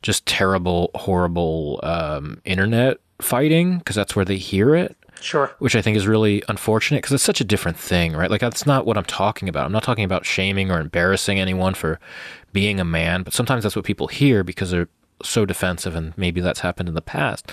[0.00, 5.54] just terrible, horrible um, internet fighting because that's where they hear it sure.
[5.58, 8.30] which I think is really unfortunate because it's such a different thing, right?
[8.30, 9.66] Like that's not what I'm talking about.
[9.66, 11.98] I'm not talking about shaming or embarrassing anyone for
[12.52, 14.88] being a man, but sometimes that's what people hear because they're
[15.22, 17.50] so defensive and maybe that's happened in the past.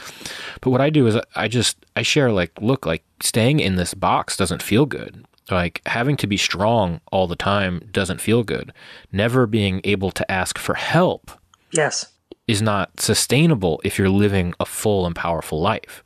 [0.61, 3.93] But what I do is I just I share like look, like staying in this
[3.93, 5.25] box doesn't feel good.
[5.51, 8.73] Like having to be strong all the time doesn't feel good.
[9.11, 11.31] Never being able to ask for help
[11.71, 12.07] Yes.
[12.47, 16.03] is not sustainable if you're living a full and powerful life.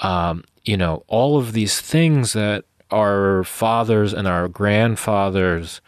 [0.00, 5.80] Um, you know, all of these things that our fathers and our grandfathers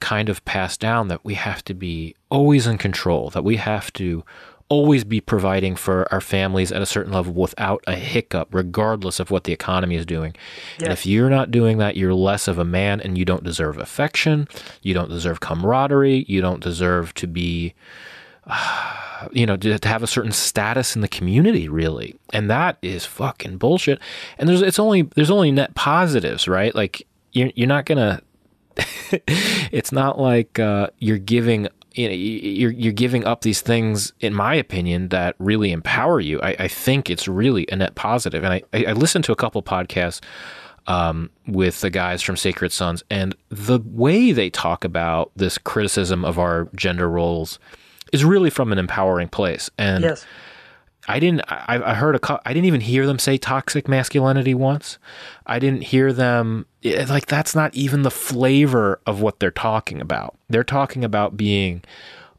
[0.00, 3.92] kind of passed down that we have to be always in control, that we have
[3.94, 4.24] to
[4.68, 9.30] always be providing for our families at a certain level without a hiccup, regardless of
[9.30, 10.34] what the economy is doing.
[10.80, 13.78] And if you're not doing that, you're less of a man and you don't deserve
[13.78, 14.48] affection.
[14.82, 16.24] You don't deserve camaraderie.
[16.28, 17.74] You don't deserve to be
[18.46, 23.04] uh, you know, to, have a certain status in the community, really, and that is
[23.04, 23.98] fucking bullshit.
[24.38, 26.74] And there's it's only there's only net positives, right?
[26.74, 28.22] Like you're you're not gonna.
[29.26, 34.34] it's not like uh, you're giving you know you're you're giving up these things, in
[34.34, 36.40] my opinion, that really empower you.
[36.42, 39.36] I, I think it's really a net positive, and I I, I listened to a
[39.36, 40.20] couple podcasts
[40.86, 46.24] um, with the guys from Sacred Sons, and the way they talk about this criticism
[46.24, 47.58] of our gender roles
[48.14, 49.68] is really from an empowering place.
[49.78, 50.24] And Yes.
[51.06, 51.42] I didn't.
[51.48, 52.40] I, I heard a.
[52.48, 54.96] I didn't even hear them say toxic masculinity once.
[55.46, 56.64] I didn't hear them.
[56.80, 60.34] it- like that's not even the flavor of what they're talking about.
[60.48, 61.82] They're talking about being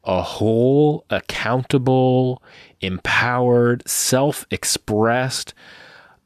[0.02, 2.42] a whole, accountable,
[2.80, 5.54] empowered, self-expressed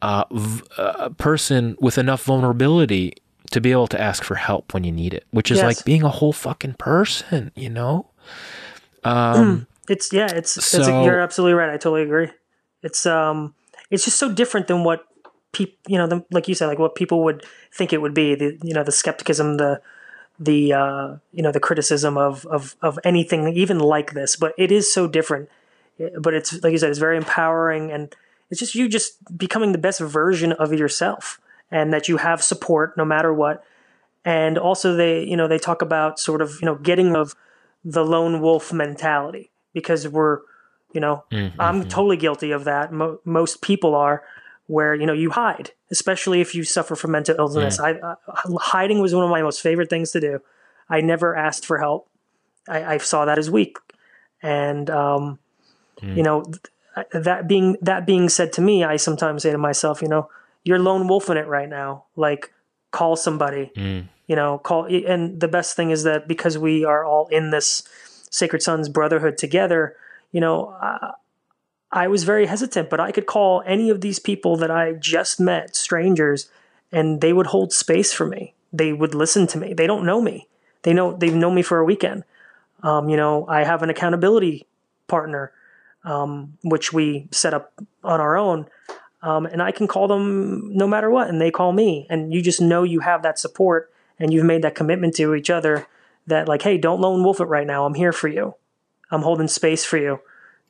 [0.03, 3.13] uh, v- uh, person with enough vulnerability
[3.51, 5.65] to be able to ask for help when you need it, which is Yes.
[5.77, 7.51] like being a whole fucking person.
[7.55, 8.07] You know.
[9.05, 10.73] Um, It's yeah, it's, it's
[11.05, 11.71] you're absolutely right.
[11.71, 12.31] I totally agree.
[12.83, 13.55] It's um
[13.91, 15.05] it's just so different than what
[15.53, 18.35] people you know, the, like you said, like what people would think it would be.
[18.35, 19.81] The you know, the skepticism, the
[20.39, 24.73] the uh, you know, the criticism of of of anything even like this, but it
[24.73, 25.49] is so different.
[26.19, 28.15] but it's like you said, it's very empowering, and
[28.49, 31.41] it's just you just becoming the best version of yourself,
[31.71, 33.63] and that you have support no matter what.
[34.25, 37.35] And also, they you know they talk about sort of you know getting of
[37.85, 40.41] the lone wolf mentality because we're
[40.93, 41.61] you know mm-hmm.
[41.61, 42.93] I'm totally guilty of that.
[42.93, 44.23] Mo- most people are
[44.67, 47.79] where you know you hide, especially if you suffer from mental illness.
[47.79, 48.03] Mm.
[48.03, 50.41] I, uh, hiding was one of my most favorite things to do.
[50.89, 52.09] I never asked for help.
[52.69, 53.79] I, I saw that as weak,
[54.43, 55.39] and um,
[56.01, 56.17] mm.
[56.17, 56.45] you know
[57.13, 60.29] that being that being said to me, I sometimes say to myself, you know,
[60.65, 62.05] you're lone wolfing it right now.
[62.17, 62.53] Like,
[62.91, 63.71] call somebody.
[63.77, 64.09] Mm.
[64.27, 64.85] You know, call.
[64.87, 67.83] And the best thing is that because we are all in this
[68.31, 69.97] Sacred Sons brotherhood together,
[70.33, 71.13] you know, uh,
[71.93, 75.41] I was very hesitant, but I could call any of these people that I just
[75.41, 76.49] met, strangers,
[76.93, 78.55] and they would hold space for me.
[78.73, 79.75] They would listen to me.
[79.75, 80.47] They don't know me.
[80.83, 82.25] They know they've known me for a weekend.
[82.83, 84.67] Um, you know, I have an accountability
[85.09, 85.53] partner,
[86.05, 87.73] um, which we set up
[88.05, 88.67] on our own,
[89.23, 92.07] um, and I can call them no matter what, and they call me.
[92.11, 95.51] And you just know you have that support, and you've made that commitment to each
[95.51, 95.87] other.
[96.27, 97.87] That like, hey, don't lone wolf it right now.
[97.87, 98.55] I'm here for you.
[99.11, 100.21] I'm holding space for you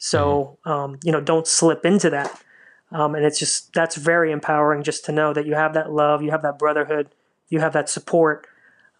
[0.02, 0.70] so, mm-hmm.
[0.70, 2.42] um, you know, don't slip into that.
[2.90, 6.22] Um, and it's just, that's very empowering just to know that you have that love,
[6.22, 7.10] you have that brotherhood,
[7.50, 8.46] you have that support.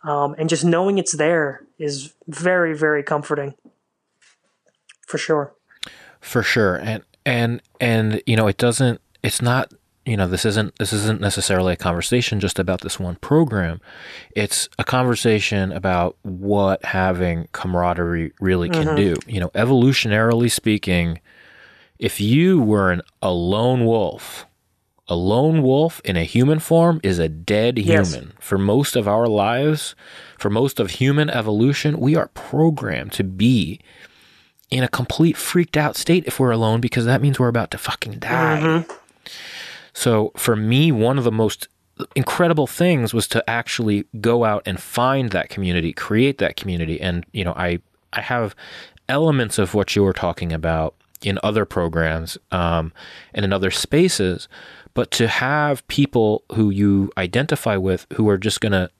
[0.05, 3.55] Um, and just knowing it's there is very, very comforting
[5.07, 5.55] for sure.
[6.21, 6.77] For sure.
[6.77, 9.73] And, and, and, you know, it doesn't, it's not
[10.07, 13.81] you know this isn't this isn't necessarily a conversation just about this one program
[14.35, 18.97] it's a conversation about what having camaraderie really can mm-hmm.
[18.97, 21.21] do you know evolutionarily speaking
[21.99, 24.47] if you were an, a lone wolf
[25.07, 28.33] a lone wolf in a human form is a dead human yes.
[28.41, 29.95] for most of our lives
[30.39, 33.79] for most of human evolution we are programmed to be
[34.71, 37.79] in a complete freaked out state if we're alone because that means we're about to
[37.79, 38.93] fucking die mm-hmm.
[40.01, 41.69] So for me, one of the most
[42.17, 46.99] incredible things was to actually go out and find that community, create that community.
[46.99, 47.81] And, you know, I,
[48.15, 48.57] I have
[49.11, 52.95] elements of what you were talking about in other programs um,
[53.35, 54.49] and in other spaces,
[54.95, 58.91] but to have people who you identify with who are just going to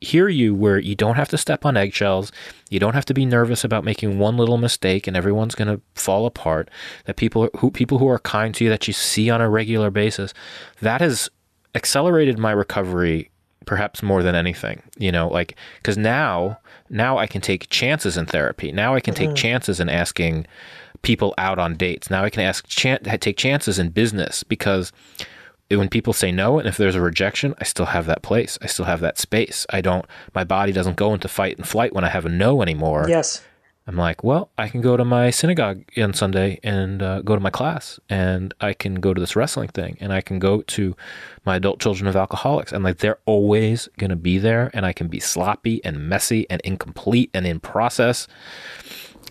[0.00, 2.32] hear you where you don't have to step on eggshells.
[2.70, 5.80] You don't have to be nervous about making one little mistake and everyone's going to
[5.94, 6.70] fall apart.
[7.04, 9.90] That people who people who are kind to you that you see on a regular
[9.90, 10.32] basis,
[10.80, 11.28] that has
[11.74, 13.30] accelerated my recovery
[13.66, 14.82] perhaps more than anything.
[14.96, 18.72] You know, like cuz now now I can take chances in therapy.
[18.72, 19.36] Now I can take mm-hmm.
[19.36, 20.46] chances in asking
[21.02, 22.10] people out on dates.
[22.10, 24.92] Now I can ask chan- take chances in business because
[25.70, 28.58] when people say no and if there's a rejection i still have that place.
[28.62, 29.66] I still have that space.
[29.70, 30.04] I don't
[30.34, 33.06] my body doesn't go into fight and flight when i have a no anymore.
[33.08, 33.42] Yes.
[33.86, 37.40] I'm like well i can go to my synagogue on sunday and uh, go to
[37.40, 40.94] my class and i can go to this wrestling thing and i can go to
[41.44, 44.92] my adult children of alcoholics and like they're always going to be there and i
[44.92, 48.28] can be sloppy and messy and incomplete and in process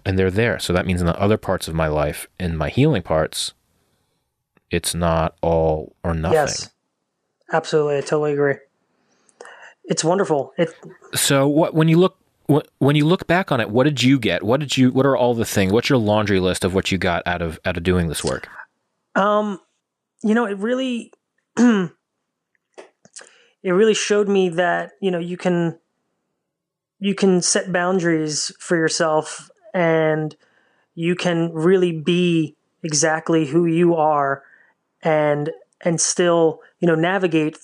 [0.05, 0.59] and they're there.
[0.59, 3.53] So that means in the other parts of my life in my healing parts
[4.71, 6.35] it's not all or nothing.
[6.35, 6.69] Yes,
[7.51, 7.97] absolutely.
[7.97, 8.55] I totally agree.
[9.85, 10.53] It's wonderful.
[10.57, 10.69] It.
[11.15, 12.17] So what when you look
[12.79, 14.43] when you look back on it, what did you get?
[14.43, 14.91] What did you?
[14.91, 15.71] What are all the things?
[15.71, 18.47] What's your laundry list of what you got out of out of doing this work?
[19.15, 19.59] Um,
[20.23, 21.11] you know, it really,
[21.57, 21.91] it
[23.63, 25.77] really showed me that you know you can,
[26.99, 30.35] you can set boundaries for yourself, and
[30.95, 34.43] you can really be exactly who you are
[35.03, 37.57] and and still you know navigate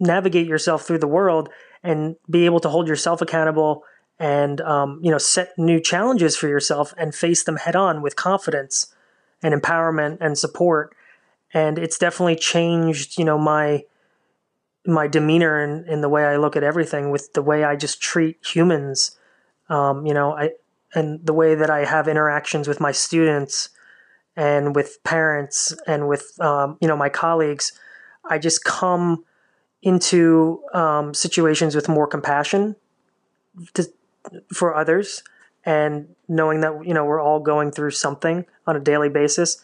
[0.00, 1.48] navigate yourself through the world
[1.82, 3.84] and be able to hold yourself accountable
[4.18, 8.16] and um, you know set new challenges for yourself and face them head on with
[8.16, 8.94] confidence
[9.42, 10.94] and empowerment and support.
[11.52, 13.84] And it's definitely changed you know my
[14.86, 17.76] my demeanor and in, in the way I look at everything with the way I
[17.76, 19.18] just treat humans.
[19.68, 20.50] Um, you know I
[20.94, 23.70] and the way that I have interactions with my students
[24.36, 27.72] and with parents and with um, you know my colleagues,
[28.24, 29.24] I just come
[29.82, 32.76] into um, situations with more compassion
[33.74, 33.86] to,
[34.52, 35.22] for others,
[35.64, 39.62] and knowing that you know we're all going through something on a daily basis.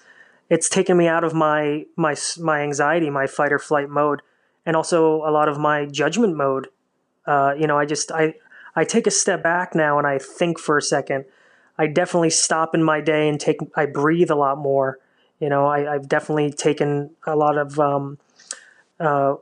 [0.50, 4.22] It's taken me out of my my my anxiety, my fight or flight mode,
[4.66, 6.68] and also a lot of my judgment mode.
[7.26, 8.34] Uh, you know, I just I
[8.74, 11.24] I take a step back now and I think for a second
[11.78, 14.98] I definitely stop in my day and take I breathe a lot more.
[15.38, 18.18] You know, I, have definitely taken a lot of um,
[18.98, 19.36] uh,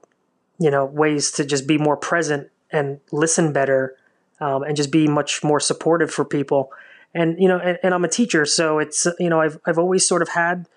[0.59, 3.97] you know ways to just be more present and listen better,
[4.41, 6.71] um, and just be much more supportive for people.
[7.15, 10.07] and you know, and, and I'm a teacher, so it's you know, I've I've always
[10.07, 10.69] sort of had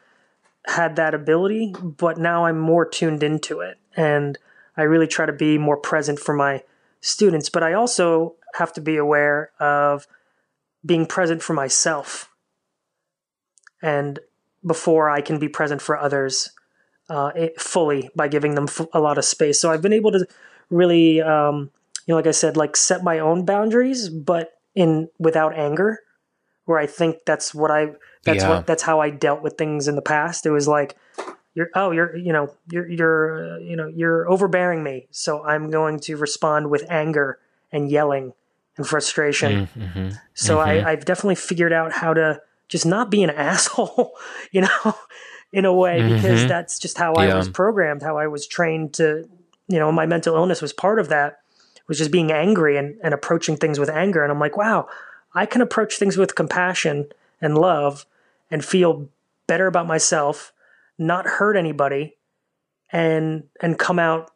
[0.68, 4.38] had that ability, but now I'm more tuned into it, and
[4.78, 6.64] I really try to be more present for my
[7.02, 7.50] students.
[7.50, 10.08] But I also have to be aware of
[10.86, 12.30] being present for myself,
[13.82, 14.20] and
[14.66, 16.52] before I can be present for others
[17.10, 19.60] uh, fully by giving them a lot of space.
[19.60, 20.26] So I've been able to
[20.70, 21.72] really, um,
[22.06, 26.00] you know, like I said, like set my own boundaries, but in without anger.
[26.66, 28.50] Where I think that's what I that's yeah.
[28.50, 30.46] what that's how I dealt with things in the past.
[30.46, 30.96] It was like
[31.56, 35.72] you're oh you're you know you're you're uh, you know you're overbearing me, so I'm
[35.72, 37.40] going to respond with anger
[37.72, 38.34] and yelling
[38.80, 39.68] and frustration.
[39.68, 40.10] Mm, mm-hmm.
[40.34, 40.88] So mm-hmm.
[40.88, 44.14] I, I've definitely figured out how to just not be an asshole,
[44.52, 44.96] you know,
[45.52, 46.16] in a way, mm-hmm.
[46.16, 47.34] because that's just how yeah.
[47.34, 49.30] I was programmed, how I was trained to,
[49.68, 51.40] you know, my mental illness was part of that,
[51.88, 54.24] was just being angry and, and approaching things with anger.
[54.24, 54.88] And I'm like, wow,
[55.36, 57.08] I can approach things with compassion
[57.42, 58.06] and love
[58.50, 59.10] and feel
[59.46, 60.54] better about myself,
[60.98, 62.16] not hurt anybody,
[62.92, 64.32] and and come out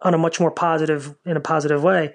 [0.00, 2.14] on a much more positive in a positive way.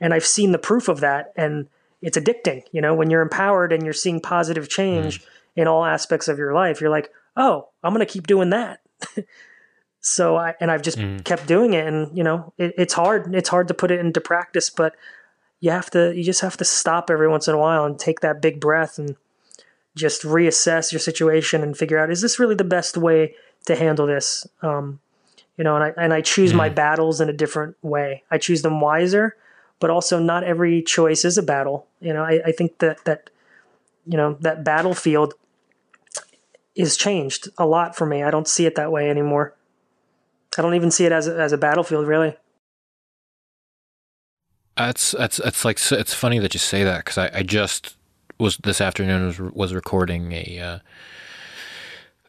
[0.00, 1.68] And I've seen the proof of that and
[2.00, 5.26] it's addicting, you know, when you're empowered and you're seeing positive change mm.
[5.56, 8.80] in all aspects of your life, you're like, "Oh, I'm going to keep doing that."
[10.00, 11.24] so I and I've just mm.
[11.24, 13.34] kept doing it and, you know, it, it's hard.
[13.34, 14.94] It's hard to put it into practice, but
[15.60, 18.20] you have to you just have to stop every once in a while and take
[18.20, 19.16] that big breath and
[19.96, 23.34] just reassess your situation and figure out is this really the best way
[23.66, 25.00] to handle this um,
[25.56, 26.56] you know and i and i choose mm.
[26.56, 29.36] my battles in a different way i choose them wiser
[29.80, 31.86] but also not every choice is a battle.
[32.00, 33.30] You know i, I think that that
[34.06, 35.34] you know that battlefield
[36.74, 38.22] is changed a lot for me.
[38.22, 39.54] I don't see it that way anymore.
[40.56, 42.36] I don't even see it as a, as a battlefield really.
[44.76, 47.96] That's that's it's like it's funny that you say that because I, I just
[48.38, 50.78] was this afternoon was was recording a uh,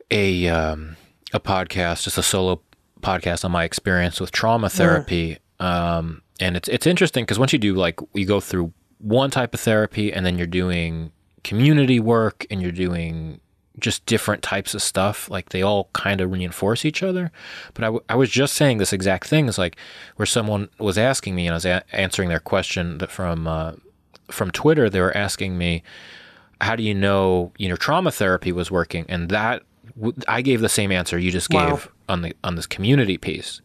[0.10, 0.97] a um,
[1.32, 2.62] a podcast, just a solo
[3.02, 5.38] podcast on my experience with trauma therapy.
[5.60, 9.53] Um, and it's it's interesting because once you do like you go through one type
[9.53, 11.11] of therapy and then you're doing
[11.43, 13.39] community work and you're doing
[13.79, 15.29] just different types of stuff.
[15.29, 17.31] Like they all kind of reinforce each other.
[17.73, 19.77] But I, w- I was just saying this exact thing is like
[20.17, 23.73] where someone was asking me and I was a- answering their question that from uh,
[24.29, 24.89] from Twitter.
[24.89, 25.83] They were asking me,
[26.61, 29.63] "How do you know you know trauma therapy was working?" And that
[30.27, 31.81] I gave the same answer you just gave wow.
[32.10, 33.62] On the on this community piece,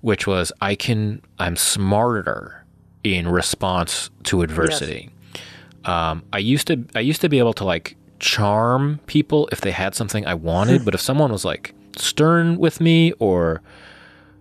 [0.00, 2.64] which was I can I'm smarter
[3.04, 5.10] in response to adversity.
[5.34, 5.42] Yes.
[5.84, 9.72] Um, I used to I used to be able to like charm people if they
[9.72, 13.62] had something I wanted, but if someone was like stern with me or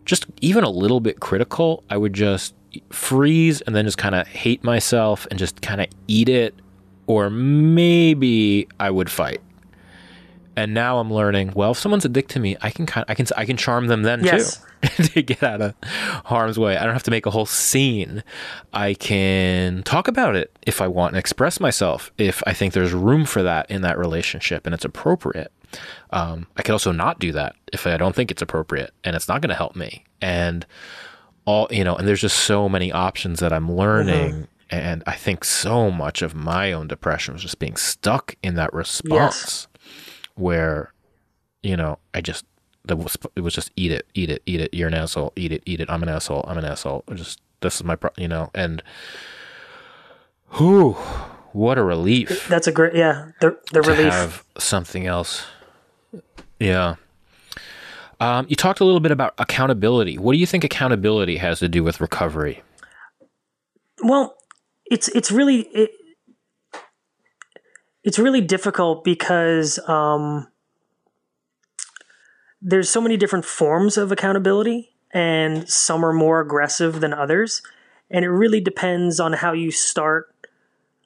[0.05, 2.55] just even a little bit critical, I would just
[2.89, 6.55] freeze and then just kind of hate myself and just kind of eat it
[7.07, 9.41] or maybe I would fight.
[10.61, 13.25] And now I'm learning, well, if someone's addicted to me, I can kind I can
[13.35, 14.57] I can charm them then yes.
[14.57, 14.67] too.
[15.05, 15.75] to get out of
[16.25, 16.77] harm's way.
[16.77, 18.23] I don't have to make a whole scene.
[18.71, 22.93] I can talk about it if I want and express myself if I think there's
[22.93, 25.51] room for that in that relationship and it's appropriate.
[26.11, 29.27] Um, I could also not do that if I don't think it's appropriate and it's
[29.27, 30.03] not going to help me.
[30.21, 30.65] And
[31.45, 34.31] all, you know, and there's just so many options that I'm learning.
[34.31, 34.43] Mm-hmm.
[34.69, 38.73] And I think so much of my own depression was just being stuck in that
[38.73, 39.67] response yes.
[40.35, 40.93] Where,
[41.63, 42.45] you know, I just
[42.85, 44.73] that was it was just eat it, eat it, eat it.
[44.73, 45.33] You're an asshole.
[45.35, 45.89] Eat it, eat it.
[45.89, 46.45] I'm an asshole.
[46.47, 47.03] I'm an asshole.
[47.13, 48.49] Just this is my pro, you know.
[48.53, 48.81] And
[50.47, 50.93] who,
[51.53, 52.47] what a relief.
[52.47, 53.31] That's a great yeah.
[53.39, 54.11] The the relief.
[54.11, 55.45] Have something else.
[56.59, 56.95] Yeah.
[58.19, 60.19] Um, you talked a little bit about accountability.
[60.19, 62.61] What do you think accountability has to do with recovery?
[64.03, 64.35] Well,
[64.85, 65.91] it's it's really it,
[68.03, 70.47] it's really difficult because um,
[72.61, 77.61] there's so many different forms of accountability, and some are more aggressive than others.
[78.09, 80.33] And it really depends on how you start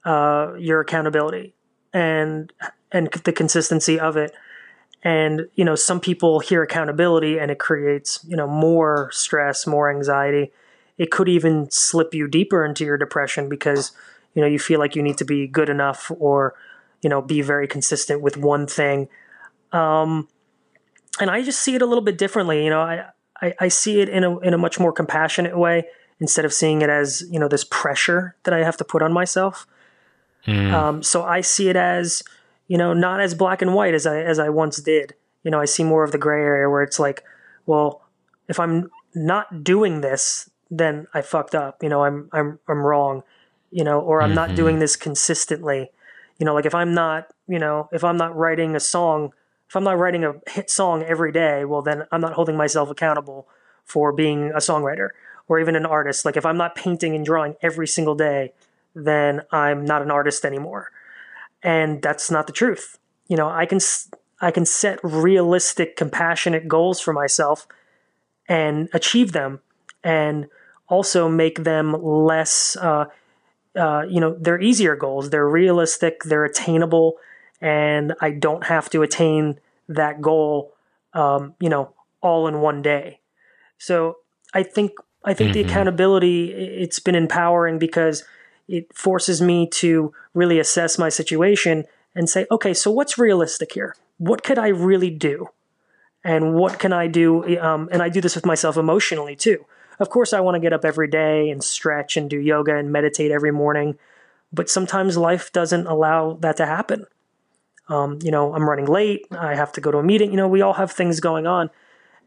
[0.06, 1.54] uh, your accountability
[1.94, 2.52] and
[2.92, 4.34] and the consistency of it.
[5.04, 9.90] And you know, some people hear accountability and it creates you know more stress, more
[9.90, 10.52] anxiety.
[10.98, 13.92] It could even slip you deeper into your depression because
[14.34, 16.56] you know you feel like you need to be good enough or
[17.02, 19.08] you know be very consistent with one thing.
[19.72, 20.28] Um,
[21.20, 22.64] and I just see it a little bit differently.
[22.64, 23.06] You know, I,
[23.42, 25.86] I, I see it in a in a much more compassionate way
[26.20, 29.14] instead of seeing it as you know this pressure that I have to put on
[29.14, 29.68] myself.
[30.48, 30.72] Mm.
[30.72, 32.24] Um, so I see it as
[32.68, 35.16] you know not as black and white as I as I once did.
[35.44, 37.24] You know, I see more of the gray area where it's like,
[37.66, 38.02] well,
[38.48, 41.84] if I'm not doing this, then I fucked up.
[41.84, 43.24] You know, I'm I'm I'm wrong.
[43.72, 44.36] You know, or I'm mm-hmm.
[44.36, 45.92] not doing this consistently.
[46.38, 49.34] You know, like if I'm not, you know, if I'm not writing a song,
[49.70, 52.90] if I'm not writing a hit song every day, well, then I'm not holding myself
[52.90, 53.48] accountable
[53.84, 55.10] for being a songwriter
[55.48, 56.26] or even an artist.
[56.26, 58.54] Like if I'm not painting and drawing every single day,
[58.94, 60.92] then I'm not an artist anymore.
[61.64, 62.98] And that's not the truth.
[63.28, 63.80] You know, I can
[64.42, 67.68] I can set realistic, compassionate goals for myself
[68.48, 69.62] and achieve them,
[70.04, 70.48] and
[70.88, 72.76] also make them less.
[72.76, 73.06] Uh,
[73.76, 75.30] uh, you know, they're easier goals.
[75.30, 76.24] They're realistic.
[76.24, 77.16] They're attainable,
[77.62, 79.60] and I don't have to attain
[79.90, 80.74] that goal.
[81.14, 83.20] Um, you know, all in one day.
[83.78, 84.18] So
[84.54, 84.92] I think
[85.24, 85.62] I think mm-hmm.
[85.62, 88.24] the accountability it's been empowering because
[88.68, 93.96] it forces me to really assess my situation and say, okay, so what's realistic here?
[94.18, 95.50] What could I really do?
[96.24, 97.60] And what can I do?
[97.60, 99.66] Um, and I do this with myself emotionally too.
[100.00, 102.92] Of course, I want to get up every day and stretch and do yoga and
[102.92, 103.98] meditate every morning,
[104.52, 107.06] but sometimes life doesn't allow that to happen.
[107.88, 109.26] Um, you know, I'm running late.
[109.32, 110.32] I have to go to a meeting.
[110.32, 111.70] You know, we all have things going on.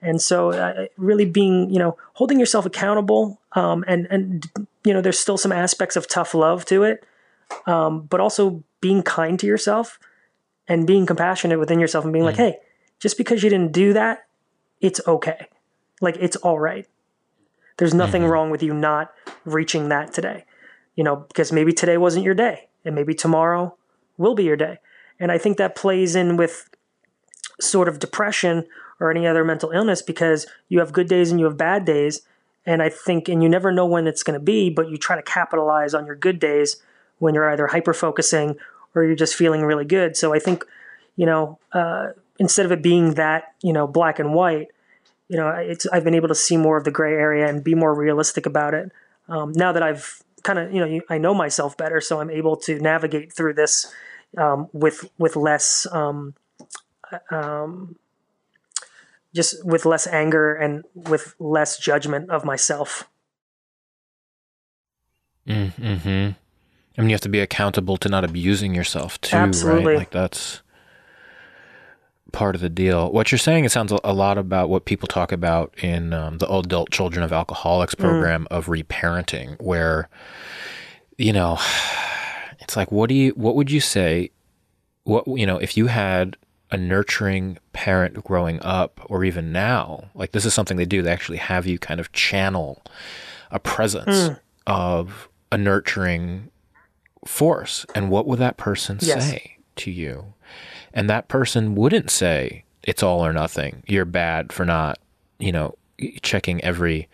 [0.00, 4.46] And so, uh, really being, you know, holding yourself accountable, um, and and
[4.84, 7.04] you know, there's still some aspects of tough love to it,
[7.66, 9.98] um, but also being kind to yourself
[10.68, 12.28] and being compassionate within yourself and being mm.
[12.28, 12.58] like, hey,
[13.00, 14.26] just because you didn't do that,
[14.80, 15.48] it's okay.
[16.00, 16.86] Like it's all right.
[17.78, 18.30] There's nothing mm-hmm.
[18.30, 19.12] wrong with you not
[19.44, 20.44] reaching that today.
[20.94, 23.76] You know, because maybe today wasn't your day, and maybe tomorrow
[24.16, 24.78] will be your day.
[25.20, 26.68] And I think that plays in with
[27.60, 28.66] sort of depression
[29.00, 32.22] or any other mental illness because you have good days and you have bad days.
[32.66, 35.16] And I think, and you never know when it's going to be, but you try
[35.16, 36.82] to capitalize on your good days
[37.18, 38.56] when you're either hyper focusing
[38.94, 40.16] or you're just feeling really good.
[40.16, 40.64] So I think,
[41.16, 42.08] you know, uh,
[42.38, 44.68] instead of it being that, you know, black and white,
[45.28, 47.74] you know, it's, I've been able to see more of the gray area and be
[47.74, 48.90] more realistic about it.
[49.28, 52.56] Um, now that I've kind of, you know, I know myself better, so I'm able
[52.58, 53.92] to navigate through this
[54.36, 56.34] um, with with less um,
[57.30, 57.96] um,
[59.34, 63.08] just with less anger and with less judgment of myself.
[65.46, 66.30] Mm-hmm.
[66.96, 69.86] I mean, you have to be accountable to not abusing yourself too, Absolutely.
[69.86, 69.98] right?
[69.98, 70.62] Like that's
[72.32, 73.10] part of the deal.
[73.10, 76.50] What you're saying, it sounds a lot about what people talk about in um, the
[76.52, 78.00] Adult Children of Alcoholics mm.
[78.00, 78.56] program mm.
[78.56, 80.08] of reparenting, where
[81.16, 81.58] you know,
[82.60, 84.30] it's like, what do you, what would you say?
[85.04, 86.36] What you know, if you had
[86.70, 91.10] a nurturing parent growing up or even now like this is something they do they
[91.10, 92.82] actually have you kind of channel
[93.50, 94.40] a presence mm.
[94.66, 96.50] of a nurturing
[97.24, 99.30] force and what would that person yes.
[99.30, 100.34] say to you
[100.92, 103.82] and that person wouldn't say it's all or nothing.
[103.86, 104.98] You're bad for not
[105.38, 105.76] you know
[106.22, 107.08] checking every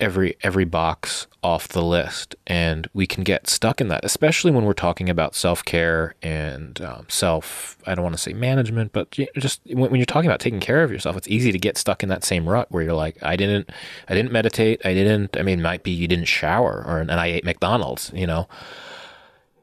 [0.00, 2.36] every every box off the list.
[2.46, 7.06] And we can get stuck in that especially when we're talking about self-care and um,
[7.08, 10.82] self i don't want to say management but just when, you're talking about taking care
[10.82, 13.36] of yourself it's easy to get stuck in that same rut where you're like i
[13.36, 13.70] didn't
[14.08, 14.80] i didn't meditate.
[14.84, 18.26] I didn't i mean might be you didn't shower or and i ate mcdonald's you
[18.26, 18.48] know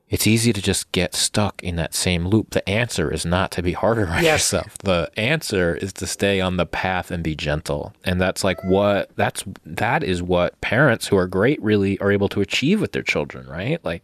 [0.07, 2.51] it's easy to just get stuck in that same loop.
[2.51, 4.51] The answer is not to be harder on yes.
[4.51, 4.77] yourself.
[4.79, 7.93] The answer is to stay on the path and be gentle.
[8.03, 12.29] And that's like what that's that is what parents who are great really are able
[12.29, 13.83] to achieve with their children, right?
[13.83, 14.03] Like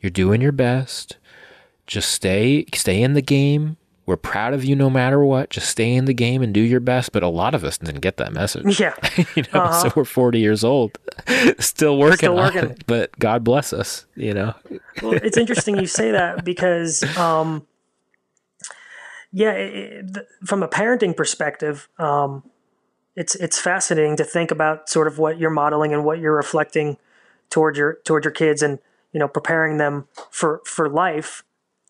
[0.00, 1.18] you're doing your best.
[1.86, 3.76] Just stay stay in the game.
[4.06, 5.50] We're proud of you no matter what.
[5.50, 7.12] Just stay in the game and do your best.
[7.12, 8.80] But a lot of us didn't get that message.
[8.80, 8.94] Yeah.
[9.36, 9.88] you know, uh-huh.
[9.88, 10.98] so we're 40 years old,
[11.58, 12.70] still working still working.
[12.70, 14.54] It, but God bless us, you know.
[15.02, 17.66] well, it's interesting you say that because, um,
[19.32, 22.42] yeah, it, from a parenting perspective, um,
[23.16, 26.96] it's it's fascinating to think about sort of what you're modeling and what you're reflecting
[27.48, 28.78] toward your toward your kids and
[29.12, 31.44] you know preparing them for for life.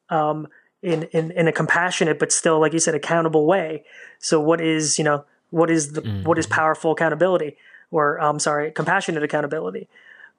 [0.08, 0.48] Um,
[0.82, 3.84] in, in, in a compassionate but still like you said accountable way
[4.18, 6.24] so what is you know what is the mm-hmm.
[6.24, 7.56] what is powerful accountability
[7.90, 9.88] or i'm um, sorry compassionate accountability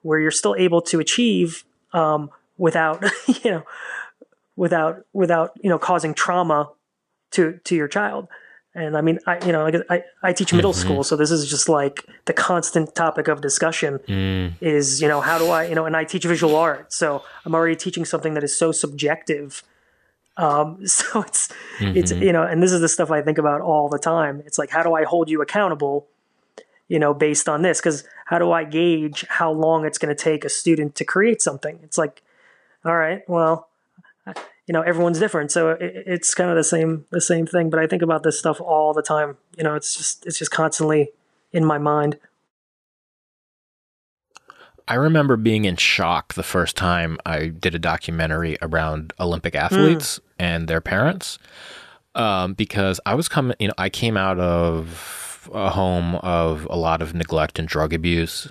[0.02, 3.04] where you're still able to achieve um, without
[3.44, 3.62] you know
[4.56, 6.70] without without you know causing trauma
[7.30, 8.28] to to your child
[8.74, 10.80] and i mean i you know like i, I teach middle mm-hmm.
[10.80, 14.54] school so this is just like the constant topic of discussion mm.
[14.60, 17.54] is you know how do i you know and i teach visual art so i'm
[17.54, 19.62] already teaching something that is so subjective
[20.36, 21.96] um, so it's mm-hmm.
[21.96, 24.42] it's you know, and this is the stuff I think about all the time.
[24.46, 26.06] It's like how do I hold you accountable,
[26.88, 27.80] you know, based on this?
[27.80, 31.42] Because how do I gauge how long it's going to take a student to create
[31.42, 31.78] something?
[31.82, 32.22] It's like,
[32.84, 33.68] all right, well,
[34.66, 37.70] you know, everyone's different, so it, it's kind of the same the same thing.
[37.70, 39.36] But I think about this stuff all the time.
[39.56, 41.10] You know, it's just it's just constantly
[41.52, 42.18] in my mind.
[44.88, 50.18] I remember being in shock the first time I did a documentary around Olympic athletes
[50.18, 50.22] mm.
[50.38, 51.38] and their parents,
[52.14, 56.76] um, because I was coming, you know, I came out of a home of a
[56.76, 58.50] lot of neglect and drug abuse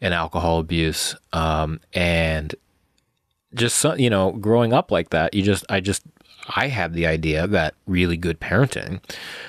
[0.00, 2.54] and alcohol abuse, um, and
[3.54, 6.02] just you know, growing up like that, you just, I just
[6.56, 9.00] I had the idea that really good parenting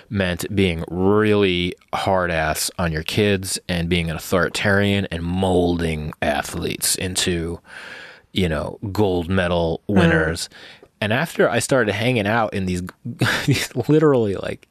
[0.10, 6.96] meant being really hard ass on your kids and being an authoritarian and molding athletes
[6.96, 7.60] into,
[8.34, 9.96] you know, gold medal mm.
[9.96, 10.48] winners.
[10.48, 10.88] Mm.
[11.04, 12.84] And after I started hanging out in these,
[13.46, 14.68] these literally like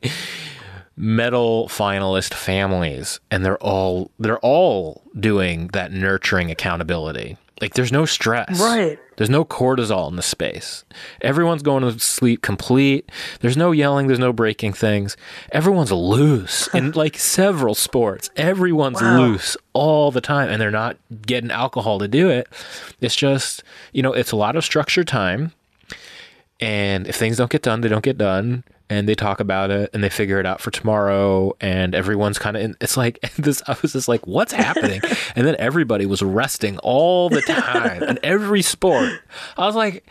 [0.97, 8.07] medal finalist families, and they're all they're all doing that nurturing accountability like there's no
[8.07, 8.61] stress.
[8.61, 8.99] Right.
[9.17, 10.85] There's no cortisol in the space.
[11.21, 13.11] Everyone's going to sleep complete.
[13.41, 15.17] There's no yelling, there's no breaking things.
[15.53, 18.31] Everyone's loose in like several sports.
[18.37, 19.21] Everyone's wow.
[19.21, 20.97] loose all the time and they're not
[21.27, 22.49] getting alcohol to do it.
[23.01, 25.53] It's just, you know, it's a lot of structured time.
[26.61, 29.88] And if things don't get done, they don't get done and they talk about it
[29.95, 33.76] and they figure it out for tomorrow and everyone's kind of it's like this i
[33.80, 35.01] was just like what's happening?
[35.36, 39.12] And then everybody was resting all the time in every sport.
[39.57, 40.05] I was like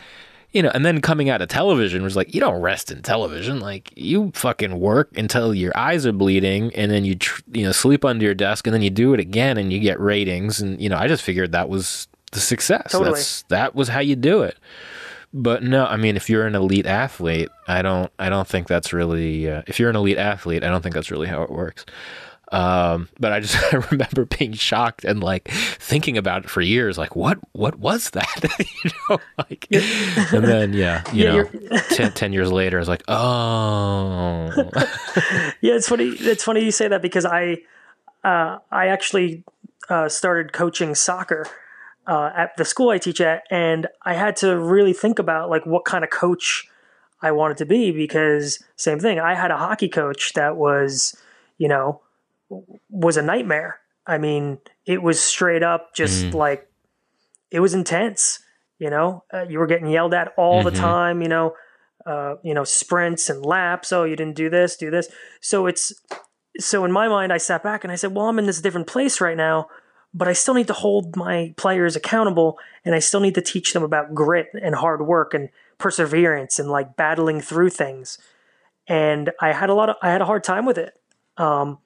[0.52, 3.60] you know and then coming out of television was like you don't rest in television.
[3.60, 7.72] Like you fucking work until your eyes are bleeding and then you tr- you know
[7.72, 10.60] sleep under your desk and then you do it again and you get ratings.
[10.60, 12.92] And you know i just figured that was the success.
[12.92, 13.12] Totally.
[13.12, 14.56] That's, that was how you do it
[15.32, 18.92] but no, I mean, if you're an elite athlete, I don't, I don't think that's
[18.92, 19.48] really.
[19.48, 21.84] Uh, if you're an elite athlete, I don't think that's really how it works.
[22.52, 26.98] Um, but I just I remember being shocked and like thinking about it for years,
[26.98, 28.44] like what what was that?
[28.84, 32.88] you know, like, and then yeah, you yeah, know, ten, 10 years later, I was
[32.88, 34.50] like, oh,
[35.60, 35.74] yeah.
[35.74, 36.06] It's funny.
[36.06, 37.58] It's funny you say that because I
[38.24, 39.44] uh, I actually
[39.88, 41.46] uh, started coaching soccer
[42.10, 45.64] uh, at the school I teach at, and I had to really think about like
[45.64, 46.66] what kind of coach
[47.22, 49.20] I wanted to be because same thing.
[49.20, 51.16] I had a hockey coach that was,
[51.56, 52.00] you know,
[52.88, 53.78] was a nightmare.
[54.08, 56.34] I mean, it was straight up just mm.
[56.34, 56.68] like
[57.52, 58.40] it was intense.
[58.80, 60.74] You know, uh, you were getting yelled at all mm-hmm.
[60.74, 61.22] the time.
[61.22, 61.54] You know,
[62.04, 63.92] uh, you know sprints and laps.
[63.92, 65.08] Oh, you didn't do this, do this.
[65.40, 65.92] So it's
[66.58, 68.88] so in my mind, I sat back and I said, well, I'm in this different
[68.88, 69.68] place right now
[70.12, 73.72] but I still need to hold my players accountable and I still need to teach
[73.72, 78.18] them about grit and hard work and perseverance and like battling through things.
[78.88, 80.98] And I had a lot of I had a hard time with it.
[81.36, 81.78] Um,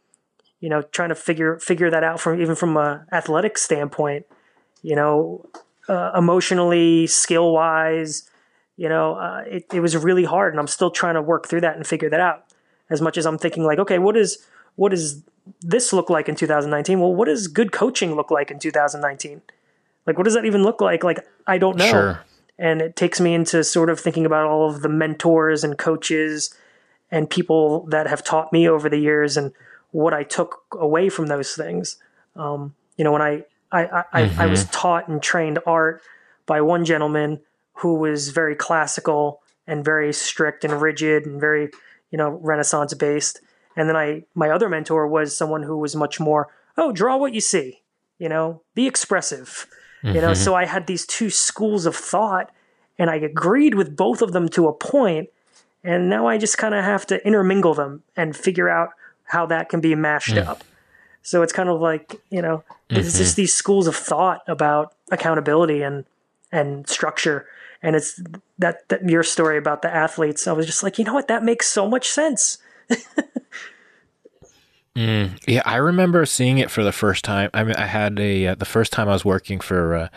[0.60, 4.24] you know, trying to figure figure that out from even from a athletic standpoint,
[4.82, 5.46] you know,
[5.88, 8.30] uh, emotionally, skill wise,
[8.76, 11.60] you know, uh, it, it was really hard and I'm still trying to work through
[11.60, 12.44] that and figure that out
[12.90, 14.46] as much as I'm thinking like, okay, what is,
[14.76, 15.22] what is
[15.60, 17.00] this look like in 2019?
[17.00, 19.42] Well, what does good coaching look like in 2019?
[20.06, 21.04] Like, what does that even look like?
[21.04, 21.90] Like, I don't know.
[21.90, 22.24] Sure.
[22.58, 26.54] And it takes me into sort of thinking about all of the mentors and coaches
[27.10, 29.52] and people that have taught me over the years and
[29.90, 31.96] what I took away from those things.
[32.36, 34.40] Um, you know, when I, I, I, mm-hmm.
[34.40, 36.02] I was taught and trained art
[36.46, 37.40] by one gentleman
[37.74, 41.70] who was very classical and very strict and rigid and very,
[42.10, 43.40] you know, Renaissance based.
[43.76, 47.34] And then I, my other mentor was someone who was much more, oh, draw what
[47.34, 47.82] you see,
[48.18, 49.66] you know, be expressive,
[50.02, 50.14] mm-hmm.
[50.14, 50.32] you know.
[50.32, 50.42] Mm-hmm.
[50.42, 52.50] So I had these two schools of thought,
[52.98, 55.30] and I agreed with both of them to a point,
[55.82, 58.90] and now I just kind of have to intermingle them and figure out
[59.24, 60.46] how that can be mashed mm.
[60.46, 60.62] up.
[61.22, 62.58] So it's kind of like you know,
[62.88, 62.96] mm-hmm.
[62.96, 66.04] it's just these schools of thought about accountability and
[66.52, 67.46] and structure.
[67.82, 68.18] And it's
[68.58, 70.46] that, that your story about the athletes.
[70.46, 72.56] I was just like, you know what, that makes so much sense
[74.96, 77.50] mm, yeah, I remember seeing it for the first time.
[77.54, 80.08] I mean, I had a uh, the first time I was working for uh,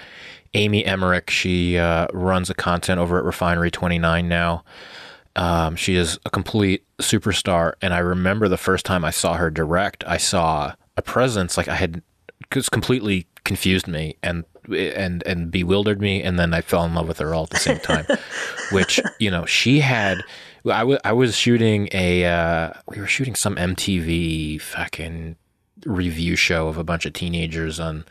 [0.53, 1.29] Amy Emmerich.
[1.29, 4.63] She uh, runs a content over at Refinery Twenty Nine now.
[5.35, 9.51] Um, she is a complete superstar, and I remember the first time I saw her
[9.51, 10.03] direct.
[10.07, 12.01] I saw a presence like I had
[12.51, 17.07] just completely confused me and and and bewildered me, and then I fell in love
[17.07, 18.05] with her all at the same time.
[18.71, 20.23] which you know she had
[20.71, 25.35] I, w- I was shooting a, uh, we were shooting some MTV fucking
[25.85, 28.05] review show of a bunch of teenagers on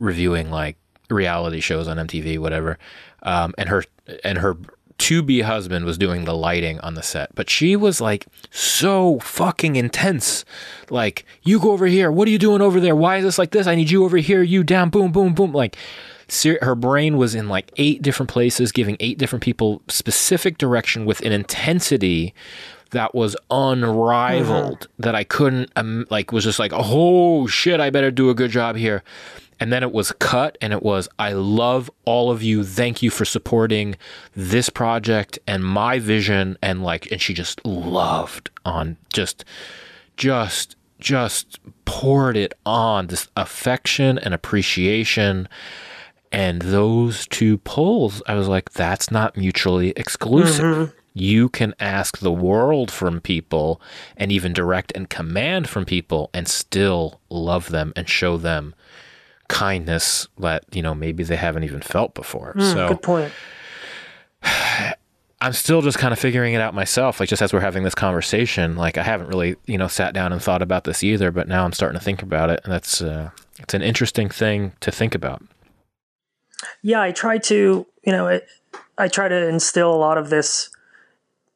[0.00, 0.76] reviewing like
[1.10, 2.78] reality shows on MTV, whatever.
[3.22, 3.84] Um, and her,
[4.22, 4.56] and her
[4.96, 9.18] to be husband was doing the lighting on the set, but she was like so
[9.18, 10.44] fucking intense.
[10.88, 12.12] Like, you go over here.
[12.12, 12.94] What are you doing over there?
[12.94, 13.66] Why is this like this?
[13.66, 14.42] I need you over here.
[14.42, 14.90] You down.
[14.90, 15.52] Boom, boom, boom.
[15.52, 15.76] Like,
[16.42, 21.20] her brain was in like eight different places, giving eight different people specific direction with
[21.22, 22.34] an intensity
[22.94, 25.02] that was unrivaled mm-hmm.
[25.02, 28.50] that I couldn't um, like was just like oh shit I better do a good
[28.50, 29.02] job here.
[29.60, 32.64] And then it was cut and it was i love all of you.
[32.64, 33.96] Thank you for supporting
[34.34, 36.56] this project and my vision.
[36.62, 39.44] And like and she just loved on just
[40.16, 45.48] just just poured it on this affection and appreciation
[46.34, 50.98] and those two poles i was like that's not mutually exclusive mm-hmm.
[51.14, 53.80] you can ask the world from people
[54.16, 58.74] and even direct and command from people and still love them and show them
[59.48, 62.54] kindness that you know maybe they haven't even felt before.
[62.54, 63.32] Mm, so good point.
[65.40, 67.20] I'm still just kind of figuring it out myself.
[67.20, 70.32] Like just as we're having this conversation, like I haven't really you know sat down
[70.32, 73.02] and thought about this either, but now I'm starting to think about it, and that's
[73.02, 75.42] uh, it's an interesting thing to think about.
[76.84, 78.46] Yeah, I try to you know it,
[78.96, 80.70] I try to instill a lot of this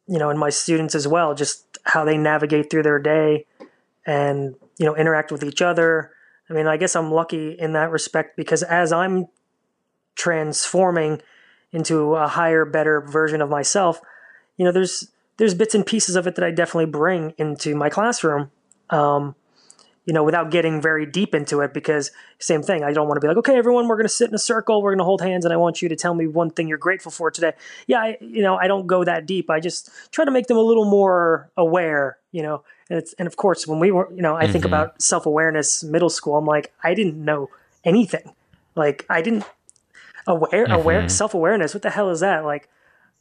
[0.09, 3.47] you know in my students as well, just how they navigate through their day
[4.05, 6.11] and you know interact with each other
[6.51, 9.27] I mean, I guess I'm lucky in that respect because as I'm
[10.15, 11.21] transforming
[11.73, 14.01] into a higher, better version of myself,
[14.57, 17.91] you know, there's there's bits and pieces of it that I definitely bring into my
[17.91, 18.51] classroom.
[18.91, 19.35] Um,
[20.09, 22.83] you know, without getting very deep into it, because same thing.
[22.83, 24.81] I don't want to be like, okay, everyone, we're going to sit in a circle,
[24.81, 26.79] we're going to hold hands, and I want you to tell me one thing you're
[26.79, 27.53] grateful for today.
[27.87, 29.51] Yeah, I, you know, I don't go that deep.
[29.51, 32.17] I just try to make them a little more aware.
[32.33, 34.53] You know, and it's and of course when we were, you know, I mm-hmm.
[34.53, 36.37] think about self awareness, middle school.
[36.37, 37.51] I'm like, I didn't know
[37.85, 38.33] anything.
[38.75, 39.45] Like, I didn't
[40.27, 40.73] aware mm-hmm.
[40.73, 41.75] aware self awareness.
[41.75, 42.47] What the hell is that?
[42.47, 42.71] Like,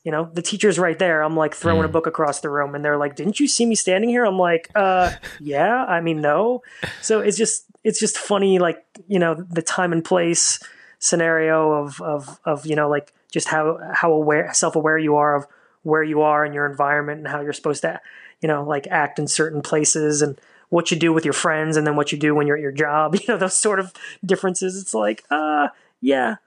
[0.07, 1.21] you know, the teacher's right there.
[1.21, 1.89] I'm like throwing mm.
[1.89, 4.39] a book across the room and they're like, "Didn't you see me standing here?" I'm
[4.39, 6.63] like, "Uh, yeah, I mean, no."
[7.01, 10.63] So it's just it's just funny like, you know, the time and place
[10.99, 15.45] scenario of of of, you know, like just how how aware self-aware you are of
[15.83, 17.99] where you are in your environment and how you're supposed to,
[18.39, 20.39] you know, like act in certain places and
[20.69, 22.71] what you do with your friends and then what you do when you're at your
[22.71, 23.91] job, you know, those sort of
[24.25, 24.81] differences.
[24.81, 25.67] It's like, uh,
[25.99, 26.37] yeah,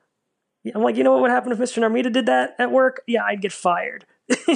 [0.75, 1.79] I'm like, you know what would happen if Mr.
[1.79, 3.03] Narmita did that at work?
[3.07, 4.05] Yeah, I'd get fired.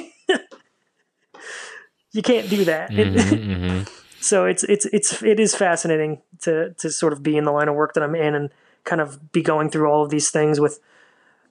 [2.13, 2.91] you can't do that.
[2.91, 3.17] Mm-hmm,
[3.53, 3.83] mm-hmm.
[4.21, 7.69] so it's it's it's it is fascinating to to sort of be in the line
[7.69, 8.51] of work that I'm in and
[8.85, 10.79] kind of be going through all of these things with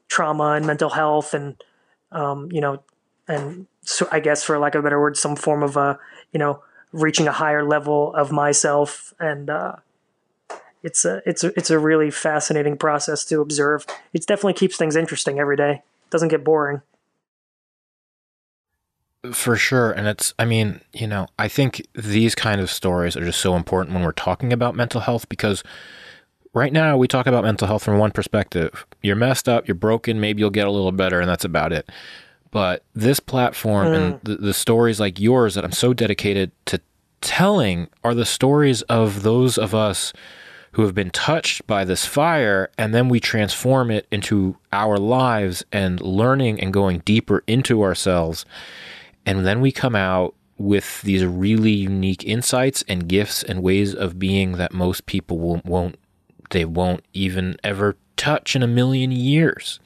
[0.08, 1.62] trauma and mental health and
[2.12, 2.84] um, you know
[3.28, 6.00] and so I guess for lack of a better word, some form of a
[6.32, 9.78] you know reaching a higher level of myself and uh,
[10.84, 13.86] it's a it's a it's a really fascinating process to observe.
[14.14, 15.82] It definitely keeps things interesting every day.
[16.06, 16.82] It doesn't get boring.
[19.32, 23.24] For sure, and it's I mean, you know, I think these kind of stories are
[23.24, 25.64] just so important when we're talking about mental health because
[26.54, 28.86] right now we talk about mental health from one perspective.
[29.02, 31.90] You're messed up, you're broken, maybe you'll get a little better and that's about it.
[32.52, 33.96] But this platform mm.
[33.96, 36.82] and the, the stories like yours that I'm so dedicated to
[37.22, 40.12] telling are the stories of those of us
[40.74, 45.64] who have been touched by this fire, and then we transform it into our lives
[45.72, 48.46] and learning and going deeper into ourselves.
[49.26, 54.20] And then we come out with these really unique insights and gifts and ways of
[54.20, 55.98] being that most people won't, won't
[56.50, 59.80] they won't even ever touch in a million years.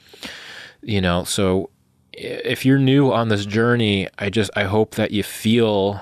[0.82, 1.70] You know, so
[2.12, 6.00] if you're new on this journey, I just I hope that you feel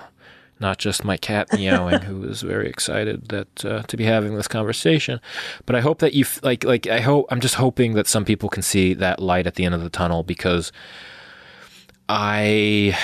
[0.58, 4.48] not just my cat meowing, who is very excited that uh, to be having this
[4.48, 5.20] conversation.
[5.66, 8.48] But I hope that you like like I hope I'm just hoping that some people
[8.48, 10.72] can see that light at the end of the tunnel because
[12.08, 12.96] I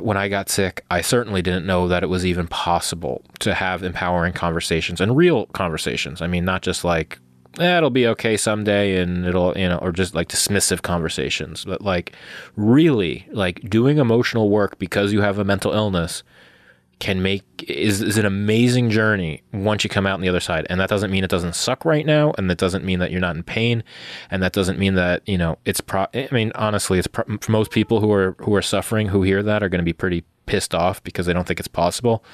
[0.00, 3.82] when I got sick, I certainly didn't know that it was even possible to have
[3.82, 6.20] empowering conversations and real conversations.
[6.20, 7.18] I mean, not just like
[7.58, 11.82] eh, it'll be okay someday and it'll you know or just like dismissive conversations but
[11.82, 12.12] like
[12.56, 16.22] really like doing emotional work because you have a mental illness
[16.98, 20.66] can make is, is an amazing journey once you come out on the other side.
[20.68, 23.20] And that doesn't mean it doesn't suck right now and that doesn't mean that you're
[23.20, 23.84] not in pain
[24.30, 27.52] and that doesn't mean that you know it's pro i mean honestly it's pro- for
[27.52, 30.24] most people who are who are suffering who hear that are going to be pretty
[30.46, 32.24] pissed off because they don't think it's possible.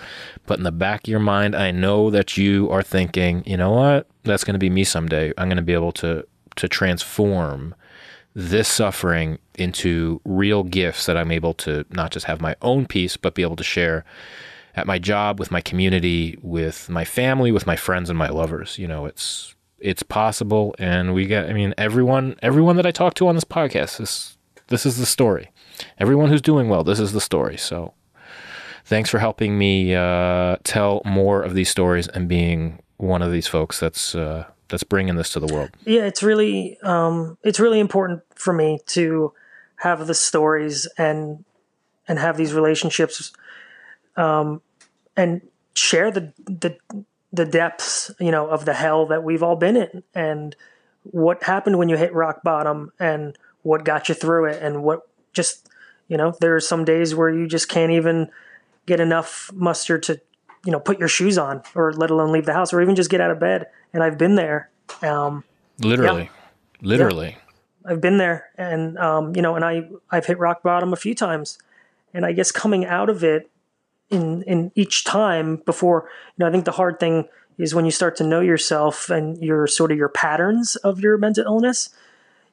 [0.46, 3.72] But in the back of your mind i know that you are thinking you know
[3.72, 4.08] what?
[4.22, 5.32] That's going to be me someday.
[5.36, 7.74] I'm going to be able to to transform
[8.34, 13.16] this suffering into real gifts that i'm able to not just have my own peace
[13.16, 14.04] but be able to share
[14.76, 18.78] at my job, with my community, with my family, with my friends and my lovers.
[18.78, 21.48] You know, it's it's possible, and we get.
[21.48, 24.36] I mean, everyone everyone that I talk to on this podcast, this
[24.68, 25.50] this is the story.
[25.98, 27.56] Everyone who's doing well, this is the story.
[27.56, 27.94] So,
[28.84, 33.46] thanks for helping me uh, tell more of these stories and being one of these
[33.46, 35.70] folks that's uh, that's bringing this to the world.
[35.84, 39.32] Yeah, it's really um, it's really important for me to
[39.76, 41.44] have the stories and
[42.08, 43.32] and have these relationships
[44.16, 44.60] um,
[45.16, 45.40] and
[45.74, 46.76] share the the
[47.32, 50.54] the depths, you know, of the hell that we've all been in and
[51.02, 55.00] what happened when you hit rock bottom and what got you through it and what
[55.32, 55.68] just,
[56.08, 58.30] you know, there are some days where you just can't even
[58.86, 60.20] get enough muster to,
[60.64, 63.10] you know, put your shoes on or let alone leave the house or even just
[63.10, 63.66] get out of bed.
[63.92, 64.70] And I've been there.
[65.02, 65.44] Um,
[65.78, 66.28] literally, yeah.
[66.82, 67.30] literally.
[67.30, 67.92] Yeah.
[67.92, 71.14] I've been there and, um, you know, and I, I've hit rock bottom a few
[71.14, 71.58] times
[72.14, 73.50] and I guess coming out of it
[74.14, 77.90] in, in each time before, you know, I think the hard thing is when you
[77.90, 81.90] start to know yourself and your sort of your patterns of your mental illness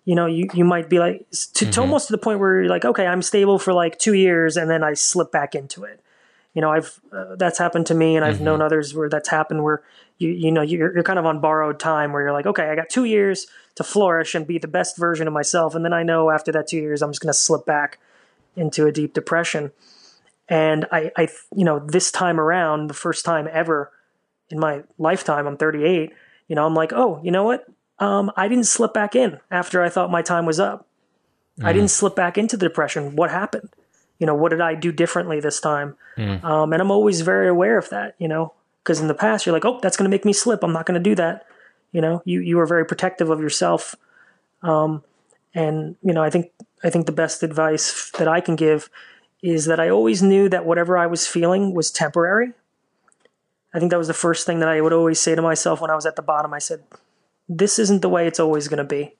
[0.05, 1.72] you know you, you might be like to, mm-hmm.
[1.72, 4.57] to almost to the point where you're like okay i'm stable for like two years
[4.57, 5.99] and then i slip back into it
[6.53, 8.45] you know i've uh, that's happened to me and i've mm-hmm.
[8.45, 9.84] known others where that's happened where
[10.18, 12.76] you you know you're, you're kind of on borrowed time where you're like okay i
[12.76, 16.03] got two years to flourish and be the best version of myself and then i
[16.03, 17.99] know after that two years i'm just going to slip back
[18.55, 19.72] into a deep depression
[20.51, 23.91] and i i you know this time around the first time ever
[24.51, 26.11] in my lifetime i'm 38
[26.47, 27.65] you know i'm like oh you know what
[28.01, 30.87] um, I didn't slip back in after I thought my time was up.
[31.59, 31.65] Mm.
[31.65, 33.15] I didn't slip back into the depression.
[33.15, 33.69] What happened?
[34.17, 35.95] You know, what did I do differently this time?
[36.17, 36.43] Mm.
[36.43, 39.53] Um, and I'm always very aware of that, you know, because in the past you're
[39.53, 40.63] like, oh, that's going to make me slip.
[40.63, 41.45] I'm not going to do that.
[41.91, 43.95] You know, you, you are very protective of yourself.
[44.63, 45.03] Um,
[45.53, 46.51] and, you know, I think,
[46.83, 48.89] I think the best advice that I can give
[49.41, 52.53] is that I always knew that whatever I was feeling was temporary.
[53.73, 55.89] I think that was the first thing that I would always say to myself when
[55.89, 56.53] I was at the bottom.
[56.53, 56.83] I said,
[57.47, 59.15] this isn't the way it's always going to be.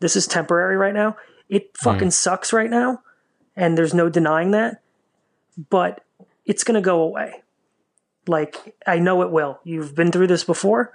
[0.00, 1.16] This is temporary right now.
[1.48, 2.12] It fucking mm.
[2.12, 3.02] sucks right now,
[3.54, 4.82] and there's no denying that.
[5.70, 6.04] But
[6.44, 7.42] it's going to go away.
[8.26, 9.60] Like I know it will.
[9.64, 10.92] You've been through this before,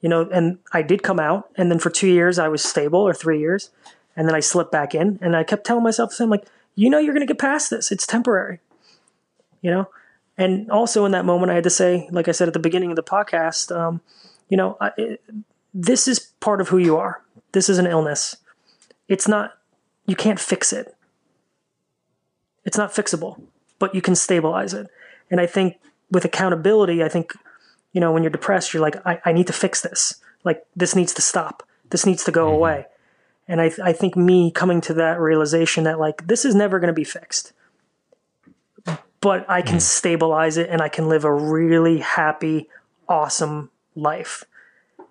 [0.00, 0.28] you know.
[0.30, 3.40] And I did come out, and then for two years I was stable, or three
[3.40, 3.70] years,
[4.16, 6.46] and then I slipped back in, and I kept telling myself the same, like,
[6.80, 7.92] you know, you're going to get past this.
[7.92, 8.58] It's temporary,
[9.60, 9.90] you know.
[10.38, 12.88] And also in that moment, I had to say, like I said at the beginning
[12.88, 14.00] of the podcast, um,
[14.48, 15.22] you know, I, it,
[15.74, 17.22] this is part of who you are.
[17.52, 18.38] This is an illness.
[19.08, 19.58] It's not,
[20.06, 20.96] you can't fix it.
[22.64, 23.42] It's not fixable,
[23.78, 24.86] but you can stabilize it.
[25.30, 25.76] And I think
[26.10, 27.34] with accountability, I think,
[27.92, 30.14] you know, when you're depressed, you're like, I, I need to fix this.
[30.44, 31.62] Like, this needs to stop.
[31.90, 32.54] This needs to go mm-hmm.
[32.54, 32.86] away.
[33.50, 36.78] And I, th- I think me coming to that realization that, like, this is never
[36.78, 37.52] going to be fixed,
[39.20, 39.82] but I can mm.
[39.82, 42.68] stabilize it and I can live a really happy,
[43.08, 44.44] awesome life.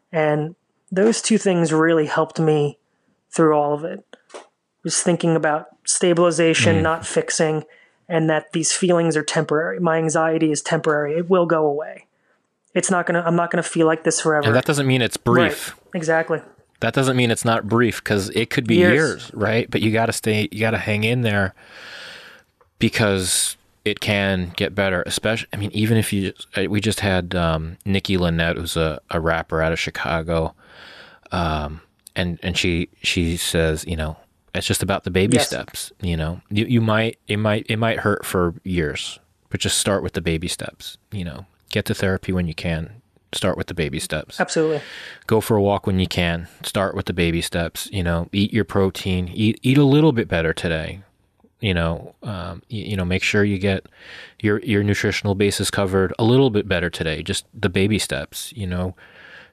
[0.09, 0.55] And
[0.89, 2.79] those two things really helped me
[3.29, 4.05] through all of it.
[4.85, 6.81] Was thinking about stabilization, mm.
[6.81, 7.65] not fixing,
[8.07, 9.81] and that these feelings are temporary.
[9.81, 11.17] My anxiety is temporary.
[11.17, 12.05] It will go away.
[12.73, 13.19] It's not gonna.
[13.19, 14.47] I'm not gonna feel like this forever.
[14.47, 15.75] And that doesn't mean it's brief.
[15.75, 15.95] Right.
[15.95, 16.41] Exactly.
[16.81, 18.93] That doesn't mean it's not brief because it could be years.
[18.93, 19.69] years, right?
[19.69, 20.47] But you got to stay.
[20.51, 21.53] You got to hang in there
[22.79, 25.03] because it can get better.
[25.05, 26.33] Especially, I mean, even if you,
[26.69, 30.55] we just had um, Nikki Lynette, who's a, a rapper out of Chicago,
[31.31, 31.81] um,
[32.15, 34.17] and and she she says, you know,
[34.55, 35.47] it's just about the baby yes.
[35.47, 35.91] steps.
[36.01, 39.19] You know, you you might it might it might hurt for years,
[39.49, 40.97] but just start with the baby steps.
[41.11, 42.98] You know, get to therapy when you can.
[43.31, 44.39] Start with the baby steps.
[44.39, 44.81] Absolutely.
[45.27, 46.47] Go for a walk when you can.
[46.63, 47.87] Start with the baby steps.
[47.91, 49.29] You know, eat your protein.
[49.33, 51.03] Eat eat a little bit better today
[51.61, 53.85] you know, um, you, you, know, make sure you get
[54.39, 57.21] your your nutritional basis covered a little bit better today.
[57.21, 58.95] Just the baby steps, you know.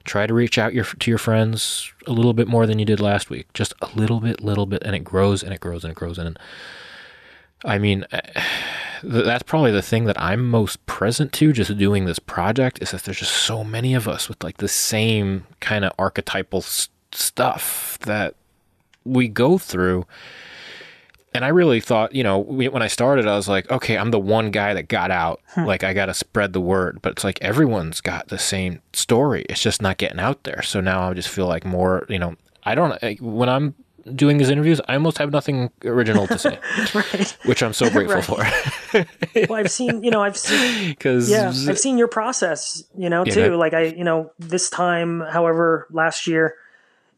[0.05, 3.01] Try to reach out your to your friends a little bit more than you did
[3.01, 3.51] last week.
[3.53, 6.17] Just a little bit, little bit, and it grows and it grows and it grows.
[6.17, 6.39] And
[7.65, 8.05] I mean,
[9.03, 13.03] that's probably the thing that I'm most present to just doing this project is that
[13.03, 16.61] there's just so many of us with like the same kind of archetypal
[17.11, 18.35] stuff that
[19.03, 20.05] we go through
[21.37, 24.19] and I really thought, you know, when I started, I was like, okay, I'm the
[24.19, 25.39] one guy that got out.
[25.49, 25.65] Hmm.
[25.65, 26.99] Like, I got to spread the word.
[27.03, 29.45] But it's like everyone's got the same story.
[29.47, 30.63] It's just not getting out there.
[30.63, 33.75] So now I just feel like more, you know, I don't, when I'm
[34.15, 36.59] doing these interviews, I almost have nothing original to say,
[36.93, 37.37] right.
[37.45, 38.47] which I'm so grateful for.
[39.49, 43.23] well, I've seen, you know, I've seen, because yeah, I've seen your process, you know,
[43.23, 43.55] too.
[43.55, 46.55] like I, you know, this time, however, last year,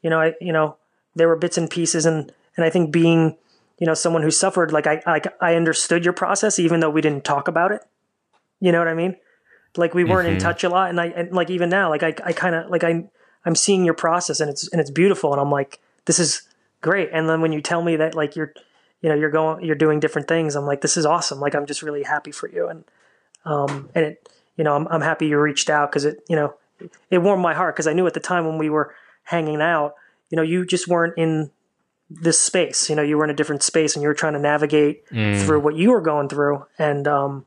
[0.02, 0.78] you know, I, you know,
[1.16, 3.38] there were bits and pieces, and and I think being
[3.80, 7.02] you know, someone who suffered, like I, like I understood your process, even though we
[7.02, 7.82] didn't talk about it.
[8.60, 9.16] You know what I mean?
[9.78, 10.36] Like we weren't mm-hmm.
[10.36, 10.90] in touch a lot.
[10.90, 13.06] And I, and like even now, like I, I kind of like I,
[13.46, 15.32] I'm seeing your process and it's, and it's beautiful.
[15.32, 16.42] And I'm like, this is
[16.82, 17.10] great.
[17.12, 18.54] And then when you tell me that like you're,
[19.02, 21.40] you know, you're going, you're doing different things, I'm like, this is awesome.
[21.40, 22.68] Like, I'm just really happy for you.
[22.68, 22.84] And,
[23.46, 26.56] um, and it, you know, I'm, I'm happy you reached out because it, you know,
[27.10, 29.96] it warmed my heart because I knew at the time when we were hanging out,
[30.30, 31.52] you know, you just weren't in
[32.10, 32.90] this space.
[32.90, 35.40] You know, you were in a different space and you were trying to navigate mm.
[35.46, 36.66] through what you were going through.
[36.78, 37.46] And, um,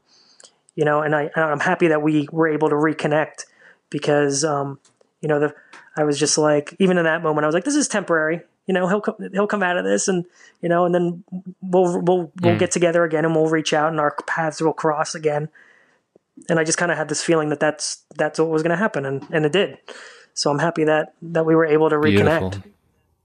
[0.74, 3.44] you know, and I, I'm happy that we were able to reconnect
[3.92, 4.80] because um,
[5.20, 5.54] you know the
[5.96, 8.40] I was just like even in that moment I was like this is temporary
[8.72, 10.24] you know he'll come, he'll come out of this and
[10.62, 11.22] you know and then
[11.60, 12.58] we'll we'll we'll mm.
[12.58, 15.50] get together again and we'll reach out and our paths will cross again.
[16.48, 18.76] And I just kind of had this feeling that that's that's what was going to
[18.76, 19.76] happen and and it did.
[20.32, 22.40] So I'm happy that that we were able to reconnect.
[22.40, 22.72] Beautiful.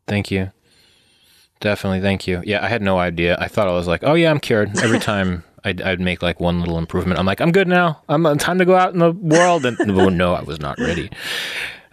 [0.05, 0.51] thank you.
[1.61, 2.41] Definitely thank you.
[2.43, 3.37] Yeah I had no idea.
[3.39, 4.77] I thought I was like oh yeah I'm cured.
[4.79, 8.01] Every time I'd, I'd make like one little improvement I'm like I'm good now.
[8.09, 9.65] I'm uh, time to go out in the world.
[9.65, 9.77] And
[10.17, 11.09] no I was not ready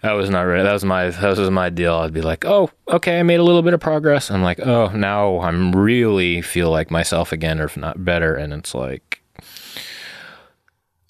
[0.01, 0.63] that was not ready.
[0.63, 1.95] That was my that was my deal.
[1.95, 4.29] I'd be like, oh, okay, I made a little bit of progress.
[4.29, 8.35] I'm like, oh, now I'm really feel like myself again, or if not better.
[8.35, 9.21] And it's like,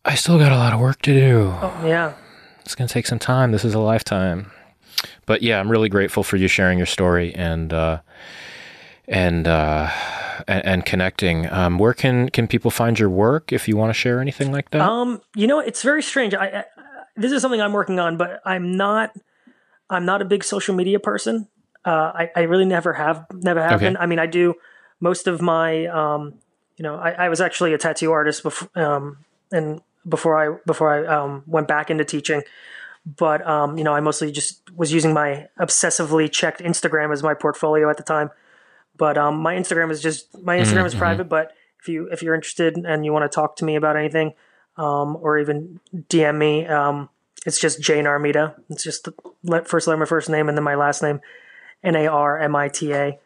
[0.04, 1.54] I still got a lot of work to do.
[1.62, 2.14] Oh yeah,
[2.62, 3.52] it's gonna take some time.
[3.52, 4.52] This is a lifetime.
[5.26, 8.00] But yeah, I'm really grateful for you sharing your story and uh,
[9.08, 9.90] and, uh,
[10.48, 11.52] and and connecting.
[11.52, 14.72] Um, where can can people find your work if you want to share anything like
[14.72, 14.82] that?
[14.82, 16.34] Um, you know, it's very strange.
[16.34, 16.66] I
[17.16, 19.12] this is something I'm working on, but I'm not
[19.90, 21.48] I'm not a big social media person.
[21.84, 23.86] Uh, I, I really never have never have okay.
[23.86, 23.98] been.
[23.98, 24.56] I mean, I do
[25.00, 26.36] most of my um,
[26.78, 29.18] you know I, I was actually a tattoo artist before um,
[29.52, 32.44] and before I before I um, went back into teaching.
[33.06, 37.36] But um, you know, I mostly just was using my obsessively checked Instagram as my
[37.36, 38.32] portfolio at the time.
[38.98, 40.86] But um, my Instagram is just my Instagram mm-hmm.
[40.88, 41.30] is private.
[41.30, 44.34] But if you if you're interested and you want to talk to me about anything,
[44.78, 46.66] um, or even DM me.
[46.66, 47.10] Um,
[47.46, 48.56] it's just Jane Narmita.
[48.70, 49.08] It's just
[49.66, 51.22] first letter, my first name, and then my last name,
[51.84, 53.20] N A R M I T A.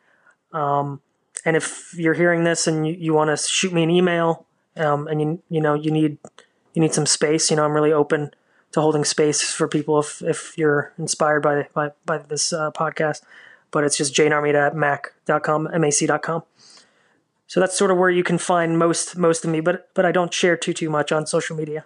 [0.52, 1.02] Um,
[1.46, 4.46] and if you're hearing this and you, you want to shoot me an email,
[4.76, 6.18] um, and you you know you need
[6.74, 8.32] you need some space, you know I'm really open
[8.72, 13.22] to holding space for people if if you're inspired by by by this uh, podcast.
[13.72, 16.44] But it's just Jane Narmita at mac.com, mac.com.
[17.50, 20.12] So that's sort of where you can find most most of me, but but I
[20.12, 21.86] don't share too too much on social media.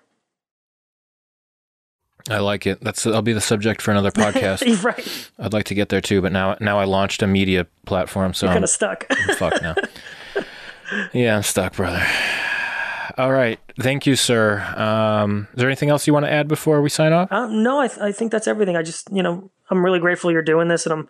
[2.29, 2.81] I like it.
[2.81, 4.83] That's I'll be the subject for another podcast.
[4.83, 5.31] right.
[5.39, 8.45] I'd like to get there too, but now now I launched a media platform, so
[8.45, 9.05] You're kind of stuck.
[9.09, 9.75] I'm fucked now.
[11.13, 12.05] yeah, I'm stuck, brother.
[13.17, 13.57] All right.
[13.79, 14.59] Thank you, sir.
[14.75, 17.31] Um, is there anything else you want to add before we sign off?
[17.31, 18.75] Uh, no, I, th- I think that's everything.
[18.75, 21.09] I just, you know, I'm really grateful you're doing this, and I'm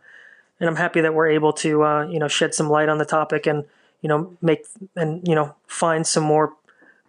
[0.59, 3.05] and I'm happy that we're able to, uh, you know, shed some light on the
[3.05, 3.65] topic and
[4.03, 6.53] you know make and you know find some more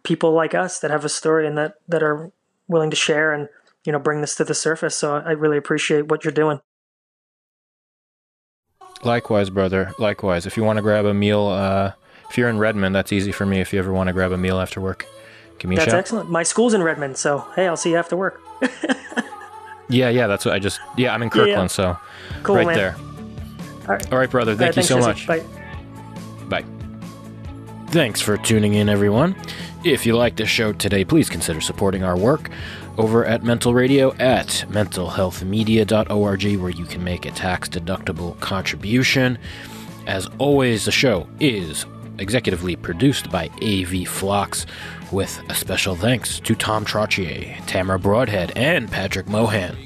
[0.05, 2.31] people like us that have a story and that that are
[2.69, 3.49] willing to share and
[3.85, 4.97] you know bring this to the surface.
[4.97, 6.61] So i really appreciate what you're doing.
[9.03, 9.93] Likewise brother.
[9.99, 10.47] Likewise.
[10.47, 11.93] If you want to grab a meal uh,
[12.31, 13.61] if you're in redmond that's easy for me.
[13.61, 15.07] If you ever want to grab a meal after work
[15.59, 15.99] give me that's a shout.
[15.99, 16.31] excellent.
[16.31, 18.41] My school's in redmond so hey i'll see you after work.
[19.91, 21.67] Yeah yeah that's what i just yeah i'm in kirkland yeah, yeah.
[21.67, 21.97] so
[22.43, 22.77] cool, right man.
[22.77, 22.97] there.
[23.83, 24.13] All right.
[24.13, 24.57] All right brother.
[24.57, 25.27] Thank you so much.
[25.27, 25.61] Bye bye
[27.95, 29.37] Thanks for tuning in, everyone.
[29.85, 32.51] If you like the show today, please consider supporting our work
[32.99, 39.39] over at Mental Radio at mentalhealthmedia.org, where you can make a tax deductible contribution.
[40.09, 41.87] As always, the show is
[42.17, 44.67] executively produced by AV Flox,
[45.13, 49.77] with a special thanks to Tom Trottier, Tamara Broadhead, and Patrick Mohan.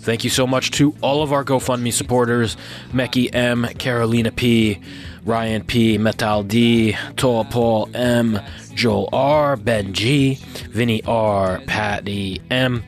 [0.00, 2.56] Thank you so much to all of our GoFundMe supporters
[2.92, 4.80] Mecky M, Carolina P,
[5.24, 8.40] Ryan P, Metal D, Tall Paul M,
[8.74, 10.36] Joel R, Ben G,
[10.70, 12.82] Vinny R, Patty M,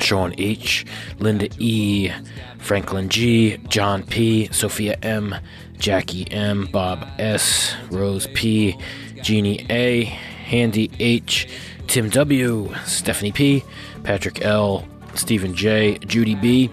[0.00, 0.84] Sean H,
[1.18, 2.10] Linda E,
[2.58, 5.36] Franklin G, John P, Sophia M,
[5.78, 8.76] Jackie M, Bob S, Rose P,
[9.22, 11.48] Jeannie A, Handy H,
[11.86, 13.64] Tim W, Stephanie P,
[14.02, 16.70] Patrick L, Stephen J, Judy B,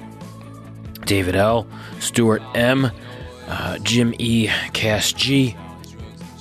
[1.05, 1.67] David L,
[1.99, 2.91] Stuart M,
[3.47, 4.49] uh, Jim E.
[4.73, 5.55] Cass G,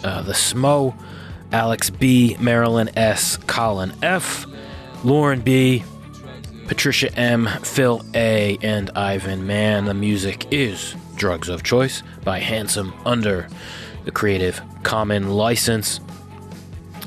[0.05, 0.95] uh, The Smo,
[1.53, 4.47] Alex B, Marilyn S, Colin F,
[5.05, 5.85] Lauren B,
[6.67, 9.85] Patricia M, Phil A, and Ivan Man.
[9.85, 13.49] The music is Drugs of Choice by Handsome under
[14.05, 16.01] the Creative Common license.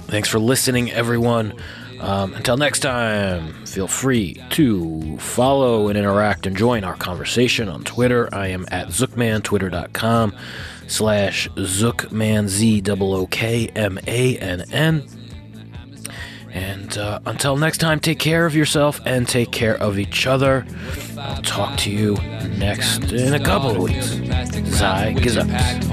[0.07, 1.53] Thanks for listening, everyone.
[1.99, 7.83] Um, until next time, feel free to follow and interact and join our conversation on
[7.83, 8.29] Twitter.
[8.33, 10.35] I am at Zookmann, twitter.com
[10.87, 12.95] slash Zookmann, Z-O-O-K-M-A-N-N.
[16.55, 20.65] And uh, until next time, take care of yourself and take care of each other.
[21.17, 22.15] I'll talk to you
[22.57, 24.13] next in a couple of weeks.
[24.71, 25.85] Zai Gizups.